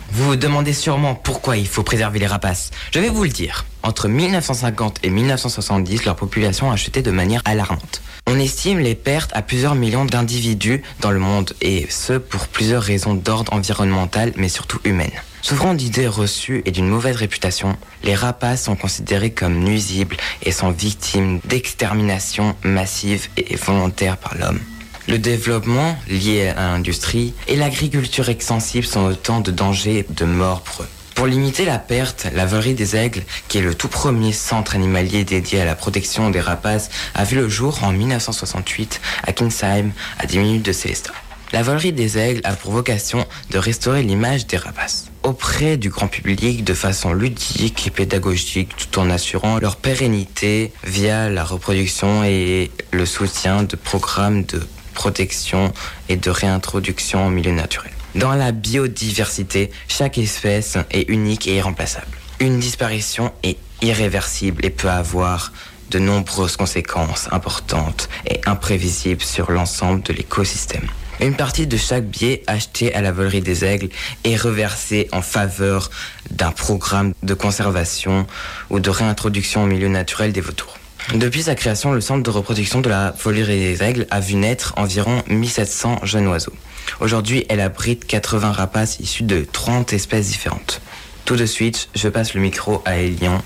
Vous 0.10 0.26
vous 0.26 0.36
demandez 0.38 0.74
sûrement 0.74 1.14
pourquoi 1.14 1.56
il 1.56 1.68
faut 1.68 1.84
préserver 1.84 2.18
les 2.18 2.26
rapaces. 2.26 2.72
Je 2.96 3.00
vais 3.00 3.10
vous 3.10 3.26
le 3.26 3.30
dire. 3.30 3.66
Entre 3.84 4.08
1950 4.08 5.00
et 5.04 5.10
1970, 5.10 6.06
leur 6.06 6.16
population 6.16 6.72
a 6.72 6.76
chuté 6.76 7.02
de 7.02 7.12
manière 7.12 7.42
alarmante. 7.46 8.02
On 8.28 8.40
estime 8.40 8.80
les 8.80 8.96
pertes 8.96 9.32
à 9.34 9.42
plusieurs 9.42 9.74
millions 9.74 10.06
d'individus 10.06 10.84
dans 11.00 11.12
le 11.12 11.20
monde, 11.20 11.54
et 11.62 11.88
ce 11.90 12.14
pour 12.14 12.48
plusieurs 12.48 12.84
raisons 12.84 13.16
d'ordre 13.16 13.54
environnemental, 13.54 14.34
mais 14.38 14.50
surtout 14.50 14.80
humaines. 14.84 15.10
Souffrant 15.42 15.74
d'idées 15.74 16.08
reçues 16.08 16.62
et 16.66 16.72
d'une 16.72 16.88
mauvaise 16.88 17.16
réputation, 17.16 17.76
les 18.04 18.14
rapaces 18.14 18.66
sont 18.66 18.76
considérés 18.76 19.32
comme 19.32 19.60
nuisibles 19.60 20.18
et 20.44 20.52
sont 20.52 20.70
victimes 20.70 21.40
d'extermination 21.46 22.56
massive 22.64 23.28
et 23.38 23.56
volontaire 23.56 24.18
par 24.18 24.36
l'homme. 24.38 24.60
Le 25.08 25.18
développement 25.18 25.98
lié 26.08 26.50
à 26.50 26.74
l'industrie 26.74 27.34
et 27.48 27.56
l'agriculture 27.56 28.30
extensive 28.30 28.86
sont 28.86 29.06
autant 29.06 29.42
de 29.42 29.50
dangers 29.50 30.06
de 30.10 30.26
morts 30.26 30.62
pour 30.62 30.84
eux. 30.84 30.90
Pour 31.16 31.28
limiter 31.28 31.66
la 31.66 31.78
perte, 31.78 32.28
la 32.34 32.46
volerie 32.46 32.74
des 32.74 32.96
aigles, 32.96 33.24
qui 33.48 33.60
est 33.60 33.62
le 33.62 33.76
tout 33.76 33.88
premier 33.88 34.34
centre 34.34 34.76
animalier 34.76 35.24
dédié 35.24 35.62
à 35.62 35.66
la 35.66 35.76
protection 35.76 36.30
des 36.30 36.42
rapaces, 36.42 36.90
a 37.14 37.24
vu 37.24 37.36
le 37.36 37.48
jour 37.48 37.84
en 37.84 37.92
1968 37.92 39.02
à 39.24 39.32
Kinsheim, 39.32 39.92
à 40.18 40.26
10 40.26 40.40
minutes 40.40 40.66
de 40.66 40.72
Célestat. 40.72 41.14
La 41.54 41.64
volerie 41.64 41.92
des 41.92 42.18
aigles 42.18 42.42
a 42.46 42.54
pour 42.54 42.72
vocation 42.72 43.26
de 43.50 43.58
restaurer 43.58 44.04
l'image 44.04 44.48
des 44.48 44.58
rapaces 44.58 45.12
auprès 45.24 45.78
du 45.78 45.90
grand 45.90 46.08
public 46.08 46.64
de 46.64 46.74
façon 46.74 47.14
ludique 47.14 47.88
et 47.88 47.92
pédagogique 47.92 48.76
tout 48.76 49.00
en 49.00 49.10
assurant 49.10 49.60
leur 49.60 49.76
pérennité 49.76 50.72
via 50.84 51.30
la 51.30 51.44
reproduction 51.44 52.24
et 52.24 52.72
le 52.92 53.06
soutien 53.06 53.64
de 53.64 53.76
programmes 53.76 54.44
de 54.46 54.62
protection 54.94 55.74
et 56.10 56.16
de 56.16 56.30
réintroduction 56.30 57.28
au 57.28 57.30
milieu 57.30 57.52
naturel. 57.52 57.92
Dans 58.16 58.34
la 58.34 58.52
biodiversité, 58.52 59.72
chaque 59.88 60.18
espèce 60.18 60.78
est 60.92 61.08
unique 61.10 61.48
et 61.48 61.56
irremplaçable. 61.56 62.18
Une 62.42 62.60
disparition 62.60 63.32
est 63.42 63.58
irréversible 63.82 64.66
et 64.66 64.70
peut 64.70 64.90
avoir 64.90 65.54
de 65.92 66.00
nombreuses 66.00 66.58
conséquences 66.58 67.30
importantes 67.32 68.10
et 68.30 68.42
imprévisibles 68.46 69.22
sur 69.22 69.52
l'ensemble 69.52 70.02
de 70.04 70.12
l'écosystème. 70.12 70.88
Une 71.22 71.36
partie 71.36 71.68
de 71.68 71.78
chaque 71.78 72.06
billet 72.06 72.44
acheté 72.48 72.94
à 72.94 73.02
la 73.02 73.12
volerie 73.12 73.42
des 73.42 73.64
aigles 73.64 73.90
est 74.24 74.36
reversée 74.36 75.08
en 75.14 75.22
faveur 75.22 75.90
d'un 76.32 76.52
programme 76.52 77.14
de 77.24 77.34
conservation 77.34 78.28
ou 78.70 78.80
de 78.80 78.90
réintroduction 78.90 79.64
au 79.64 79.68
milieu 79.68 79.88
naturel 79.88 80.34
des 80.34 80.42
vautours. 80.42 80.81
Depuis 81.14 81.44
sa 81.44 81.56
création, 81.56 81.92
le 81.92 82.00
centre 82.00 82.24
de 82.24 82.30
reproduction 82.30 82.80
de 82.80 82.90
la 82.90 83.12
volerie 83.12 83.60
des 83.60 83.84
aigles 83.84 84.08
a 84.12 84.20
vu 84.20 84.36
naître 84.36 84.74
environ 84.78 85.24
1700 85.28 86.02
jeunes 86.04 86.28
oiseaux. 86.28 86.54
Aujourd'hui, 87.00 87.46
elle 87.50 87.60
abrite 87.60 88.06
80 88.06 88.52
rapaces 88.52 89.00
issus 89.00 89.24
de 89.24 89.46
30 89.52 89.92
espèces 89.94 90.28
différentes. 90.28 90.82
Tout 91.26 91.36
de 91.36 91.46
suite, 91.46 91.90
je 91.96 92.08
passe 92.08 92.34
le 92.34 92.42
micro 92.42 92.82
à 92.86 92.98
Elian 92.98 93.42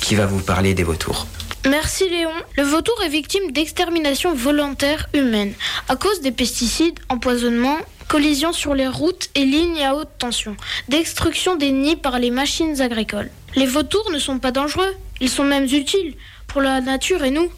qui 0.00 0.14
va 0.16 0.26
vous 0.26 0.40
parler 0.40 0.74
des 0.74 0.82
vautours. 0.82 1.26
Merci 1.68 2.08
Léon. 2.08 2.30
Le 2.56 2.64
vautour 2.64 3.00
est 3.04 3.08
victime 3.08 3.50
d'extermination 3.52 4.34
volontaire 4.34 5.08
humaine 5.14 5.52
à 5.88 5.96
cause 5.96 6.20
des 6.20 6.32
pesticides, 6.32 6.98
empoisonnement, 7.08 7.76
collisions 8.08 8.52
sur 8.52 8.74
les 8.74 8.88
routes 8.88 9.30
et 9.34 9.44
lignes 9.44 9.84
à 9.84 9.94
haute 9.94 10.10
tension, 10.18 10.56
destruction 10.88 11.56
des 11.56 11.72
nids 11.72 11.96
par 11.96 12.18
les 12.18 12.30
machines 12.30 12.80
agricoles. 12.80 13.30
Les 13.54 13.66
vautours 13.66 14.10
ne 14.12 14.18
sont 14.18 14.38
pas 14.38 14.52
dangereux, 14.52 14.94
ils 15.20 15.30
sont 15.30 15.44
même 15.44 15.64
utiles 15.64 16.14
la 16.60 16.80
nature 16.80 17.24
et 17.24 17.30
nous. 17.30 17.50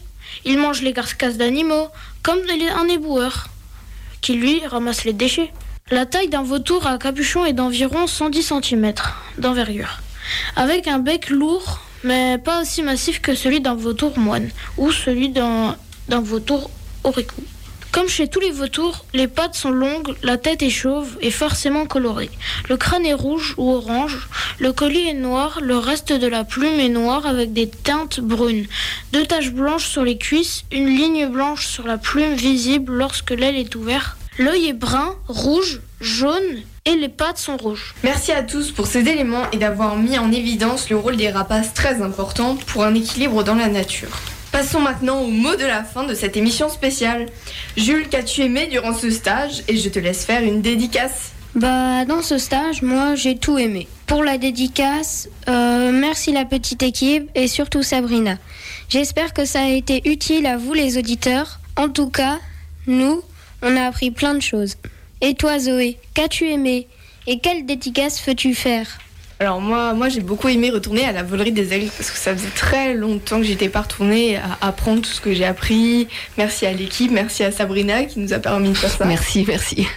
Ils 0.45 0.57
mangent 0.57 0.81
les 0.81 0.93
carcasses 0.93 1.37
d'animaux, 1.37 1.87
comme 2.23 2.39
un 2.49 2.87
éboueur, 2.87 3.47
qui 4.21 4.33
lui 4.33 4.65
ramasse 4.65 5.03
les 5.05 5.13
déchets. 5.13 5.51
La 5.91 6.05
taille 6.05 6.29
d'un 6.29 6.43
vautour 6.43 6.85
à 6.85 6.97
capuchon 6.97 7.45
est 7.45 7.53
d'environ 7.53 8.05
110 8.05 8.53
cm 8.61 8.93
d'envergure, 9.37 9.99
avec 10.55 10.87
un 10.87 10.99
bec 10.99 11.29
lourd 11.29 11.79
mais 12.03 12.37
pas 12.37 12.61
aussi 12.61 12.81
massif 12.81 13.21
que 13.21 13.35
celui 13.35 13.61
d'un 13.61 13.75
vautour 13.75 14.17
moine 14.17 14.49
ou 14.77 14.91
celui 14.91 15.29
d'un 15.29 15.75
vautour 16.09 16.69
oricou. 17.03 17.43
Comme 17.91 18.07
chez 18.07 18.27
tous 18.27 18.39
les 18.39 18.51
vautours, 18.51 19.03
les 19.13 19.27
pattes 19.27 19.55
sont 19.55 19.71
longues, 19.71 20.15
la 20.21 20.37
tête 20.37 20.61
est 20.61 20.69
chauve 20.69 21.17
et 21.21 21.31
forcément 21.31 21.87
colorée. 21.87 22.29
Le 22.69 22.77
crâne 22.77 23.05
est 23.05 23.15
rouge 23.15 23.55
ou 23.57 23.71
orange, 23.71 24.29
le 24.59 24.71
collier 24.73 25.07
est 25.07 25.13
noir, 25.15 25.59
le 25.61 25.75
reste 25.75 26.13
de 26.13 26.27
la 26.27 26.43
plume 26.43 26.79
est 26.79 26.89
noir 26.89 27.25
avec 27.25 27.51
des 27.51 27.67
teintes 27.67 28.19
brunes. 28.19 28.67
Deux 29.11 29.25
taches 29.25 29.51
blanches 29.51 29.87
sur 29.87 30.03
les 30.03 30.19
cuisses, 30.19 30.65
une 30.71 30.87
ligne 30.87 31.27
blanche 31.27 31.65
sur 31.65 31.87
la 31.87 31.97
plume 31.97 32.35
visible 32.35 32.93
lorsque 32.93 33.31
l'aile 33.31 33.57
est 33.57 33.73
ouverte. 33.75 34.15
L'œil 34.37 34.67
est 34.67 34.73
brun, 34.73 35.15
rouge, 35.27 35.81
jaune 35.99 36.61
et 36.85 36.95
les 36.95 37.09
pattes 37.09 37.39
sont 37.39 37.57
rouges. 37.57 37.95
Merci 38.03 38.31
à 38.31 38.43
tous 38.43 38.71
pour 38.71 38.85
ces 38.85 38.99
éléments 38.99 39.49
et 39.51 39.57
d'avoir 39.57 39.95
mis 39.95 40.17
en 40.17 40.31
évidence 40.31 40.89
le 40.89 40.95
rôle 40.95 41.17
des 41.17 41.31
rapaces 41.31 41.73
très 41.73 42.01
important 42.03 42.55
pour 42.67 42.83
un 42.83 42.93
équilibre 42.93 43.43
dans 43.43 43.55
la 43.55 43.67
nature. 43.67 44.17
Passons 44.51 44.79
maintenant 44.79 45.21
au 45.21 45.27
mot 45.27 45.55
de 45.55 45.65
la 45.65 45.83
fin 45.83 46.05
de 46.05 46.13
cette 46.13 46.35
émission 46.35 46.69
spéciale. 46.69 47.27
Jules, 47.77 48.09
qu'as-tu 48.09 48.41
aimé 48.41 48.67
durant 48.67 48.93
ce 48.93 49.09
stage? 49.09 49.63
Et 49.67 49.77
je 49.77 49.89
te 49.89 49.99
laisse 49.99 50.25
faire 50.25 50.43
une 50.43 50.61
dédicace. 50.61 51.31
Bah, 51.55 52.05
dans 52.05 52.21
ce 52.21 52.37
stage, 52.37 52.81
moi, 52.81 53.15
j'ai 53.15 53.37
tout 53.37 53.57
aimé. 53.57 53.87
Pour 54.07 54.23
la 54.23 54.37
dédicace, 54.37 55.29
euh, 55.47 55.91
merci 55.91 56.31
la 56.31 56.45
petite 56.45 56.83
équipe 56.83 57.29
et 57.35 57.47
surtout 57.47 57.83
Sabrina. 57.83 58.37
J'espère 58.89 59.33
que 59.33 59.45
ça 59.45 59.61
a 59.61 59.69
été 59.69 60.01
utile 60.09 60.45
à 60.47 60.57
vous 60.57 60.73
les 60.73 60.97
auditeurs. 60.97 61.59
En 61.75 61.89
tout 61.89 62.09
cas, 62.09 62.39
nous, 62.87 63.21
on 63.61 63.77
a 63.77 63.83
appris 63.83 64.11
plein 64.11 64.33
de 64.33 64.41
choses. 64.41 64.77
Et 65.21 65.35
toi, 65.35 65.59
Zoé, 65.59 65.99
qu'as-tu 66.13 66.49
aimé? 66.49 66.87
Et 67.27 67.39
quelle 67.39 67.65
dédicace 67.65 68.23
veux-tu 68.25 68.55
faire? 68.55 68.97
Alors 69.41 69.61
moi, 69.61 69.93
moi 69.93 70.09
j'ai 70.09 70.19
beaucoup 70.19 70.49
aimé 70.49 70.69
retourner 70.69 71.05
à 71.05 71.13
la 71.13 71.23
volerie 71.23 71.53
des 71.53 71.73
aigles 71.73 71.89
parce 71.95 72.11
que 72.11 72.17
ça 72.17 72.35
faisait 72.35 72.49
très 72.49 72.93
longtemps 72.93 73.37
que 73.37 73.45
j'étais 73.45 73.69
pas 73.69 73.81
retournée 73.81 74.35
à 74.35 74.57
apprendre 74.59 75.01
tout 75.01 75.11
ce 75.11 75.21
que 75.21 75.33
j'ai 75.33 75.45
appris. 75.45 76.09
Merci 76.37 76.65
à 76.65 76.73
l'équipe, 76.73 77.09
merci 77.09 77.45
à 77.45 77.51
Sabrina 77.51 78.03
qui 78.03 78.19
nous 78.19 78.33
a 78.33 78.39
permis 78.39 78.71
de 78.71 78.73
faire 78.73 78.91
ça. 78.91 79.05
Merci, 79.05 79.45
merci. 79.47 79.87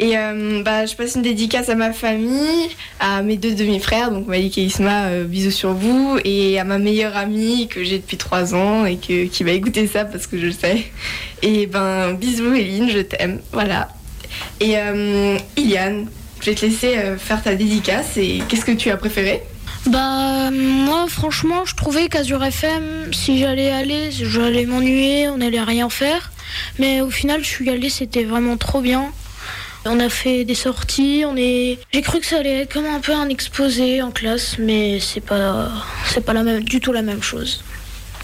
Et 0.00 0.18
euh, 0.18 0.62
bah, 0.64 0.86
je 0.86 0.96
passe 0.96 1.14
une 1.14 1.22
dédicace 1.22 1.68
à 1.68 1.76
ma 1.76 1.92
famille, 1.92 2.68
à 2.98 3.22
mes 3.22 3.36
deux 3.36 3.54
demi-frères, 3.54 4.10
donc 4.10 4.26
Malik 4.26 4.58
et 4.58 4.62
Isma, 4.62 5.06
euh, 5.06 5.24
bisous 5.24 5.52
sur 5.52 5.72
vous, 5.72 6.18
et 6.24 6.58
à 6.58 6.64
ma 6.64 6.78
meilleure 6.78 7.16
amie 7.16 7.68
que 7.68 7.84
j'ai 7.84 7.98
depuis 7.98 8.16
trois 8.16 8.56
ans 8.56 8.84
et 8.84 8.96
que, 8.96 9.26
qui 9.26 9.44
va 9.44 9.52
écouter 9.52 9.86
ça 9.86 10.04
parce 10.04 10.26
que 10.26 10.36
je 10.36 10.46
le 10.46 10.52
sais. 10.52 10.84
Et 11.42 11.66
ben 11.66 12.14
bisous 12.14 12.52
Eline, 12.52 12.90
je 12.90 12.98
t'aime, 12.98 13.40
voilà. 13.52 13.88
Et 14.58 14.76
euh, 14.76 15.38
Iliane, 15.56 16.06
je 16.44 16.50
vais 16.50 16.56
te 16.56 16.66
laisser 16.66 16.98
euh, 16.98 17.16
faire 17.16 17.42
ta 17.42 17.54
dédicace 17.54 18.18
et 18.18 18.42
qu'est-ce 18.48 18.66
que 18.66 18.72
tu 18.72 18.90
as 18.90 18.98
préféré? 18.98 19.42
Bah 19.86 20.50
moi 20.50 21.06
franchement 21.08 21.64
je 21.64 21.74
trouvais 21.74 22.08
qu'Azur 22.08 22.44
FM 22.44 23.12
si 23.12 23.38
j'allais 23.38 23.70
aller 23.70 24.10
j'allais 24.10 24.66
m'ennuyer, 24.66 25.28
on 25.28 25.40
allait 25.40 25.62
rien 25.62 25.88
faire. 25.88 26.32
Mais 26.78 27.00
au 27.00 27.10
final 27.10 27.42
je 27.42 27.48
suis 27.48 27.70
allée 27.70 27.88
c'était 27.88 28.24
vraiment 28.24 28.58
trop 28.58 28.82
bien. 28.82 29.06
On 29.86 30.00
a 30.00 30.08
fait 30.10 30.44
des 30.44 30.54
sorties, 30.54 31.24
on 31.26 31.36
est. 31.36 31.78
J'ai 31.92 32.02
cru 32.02 32.20
que 32.20 32.26
ça 32.26 32.38
allait 32.38 32.60
être 32.60 32.72
comme 32.72 32.86
un 32.86 33.00
peu 33.00 33.12
un 33.12 33.28
exposé 33.28 34.02
en 34.02 34.10
classe, 34.10 34.56
mais 34.58 35.00
c'est 35.00 35.20
pas 35.20 35.70
c'est 36.06 36.24
pas 36.24 36.34
la 36.34 36.42
même 36.42 36.62
du 36.62 36.80
tout 36.80 36.92
la 36.92 37.02
même 37.02 37.22
chose. 37.22 37.64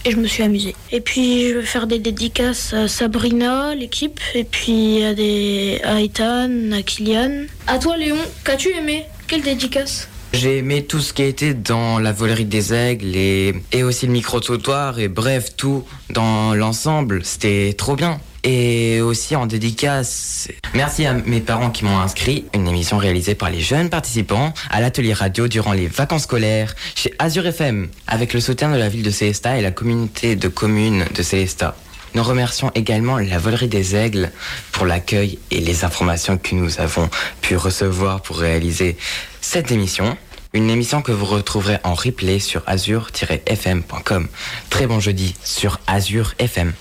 Et 0.05 0.13
je 0.13 0.17
me 0.17 0.27
suis 0.27 0.43
amusée. 0.43 0.75
Et 0.93 1.01
puis 1.01 1.49
je 1.51 1.59
vais 1.59 1.67
faire 1.67 1.87
des 1.87 1.99
dédicaces 1.99 2.73
à 2.73 2.89
Sabrina, 2.89 3.75
l'équipe, 3.75 4.19
et 4.35 4.45
puis 4.45 5.05
à 5.05 5.13
des 5.15 5.81
à 5.85 6.01
Ethan, 6.01 6.73
à 6.73 6.83
Kylian. 6.83 7.45
À 7.67 7.79
toi 7.79 7.99
Léon, 7.99 8.17
qu'as-tu 8.43 8.71
aimé? 8.71 9.05
Quelle 9.27 9.43
dédicace? 9.43 10.09
J'ai 10.33 10.59
aimé 10.59 10.85
tout 10.85 11.01
ce 11.01 11.13
qui 11.13 11.23
a 11.23 11.27
été 11.27 11.55
dans 11.55 11.99
la 11.99 12.13
volerie 12.13 12.45
des 12.45 12.73
aigles 12.73 13.15
et, 13.15 13.53
et 13.73 13.83
aussi 13.83 14.07
le 14.07 14.13
micro-trottoir 14.13 15.01
et 15.01 15.09
bref, 15.09 15.57
tout 15.57 15.85
dans 16.09 16.55
l'ensemble. 16.55 17.25
C'était 17.25 17.75
trop 17.77 17.97
bien. 17.97 18.21
Et 18.43 19.01
aussi 19.01 19.37
en 19.37 19.47
dédicace, 19.47 20.49
merci 20.75 21.05
à 21.05 21.13
mes 21.13 21.41
parents 21.41 21.71
qui 21.71 21.85
m'ont 21.85 21.99
inscrit, 21.99 22.47
une 22.55 22.67
émission 22.67 22.97
réalisée 22.97 23.35
par 23.35 23.51
les 23.51 23.61
jeunes 23.61 23.91
participants 23.91 24.55
à 24.71 24.81
l'atelier 24.81 25.13
radio 25.13 25.47
durant 25.47 25.73
les 25.73 25.89
vacances 25.89 26.23
scolaires 26.23 26.75
chez 26.95 27.13
Azure 27.19 27.47
FM, 27.47 27.89
avec 28.07 28.33
le 28.33 28.41
soutien 28.41 28.71
de 28.71 28.77
la 28.77 28.89
ville 28.89 29.03
de 29.03 29.11
Célestat 29.11 29.59
et 29.59 29.63
la 29.63 29.73
communauté 29.73 30.37
de 30.37 30.49
communes 30.49 31.05
de 31.15 31.23
Célestat. 31.23 31.77
Nous 32.15 32.23
remercions 32.23 32.71
également 32.75 33.19
la 33.19 33.39
volerie 33.39 33.69
des 33.69 33.95
aigles 33.95 34.31
pour 34.73 34.87
l'accueil 34.87 35.39
et 35.51 35.61
les 35.61 35.85
informations 35.85 36.39
que 36.39 36.55
nous 36.55 36.81
avons 36.81 37.09
pu 37.41 37.57
recevoir 37.57 38.21
pour 38.23 38.39
réaliser 38.39 38.97
cette 39.41 39.71
émission. 39.71 40.17
Une 40.53 40.71
émission 40.71 41.03
que 41.03 41.13
vous 41.13 41.27
retrouverez 41.27 41.79
en 41.85 41.95
replay 41.95 42.41
sur 42.41 42.63
azure-fm.com. 42.67 44.27
Très 44.71 44.87
bon 44.89 44.99
jeudi 44.99 45.37
sur 45.45 45.79
Azure 45.87 46.35
FM. 46.39 46.73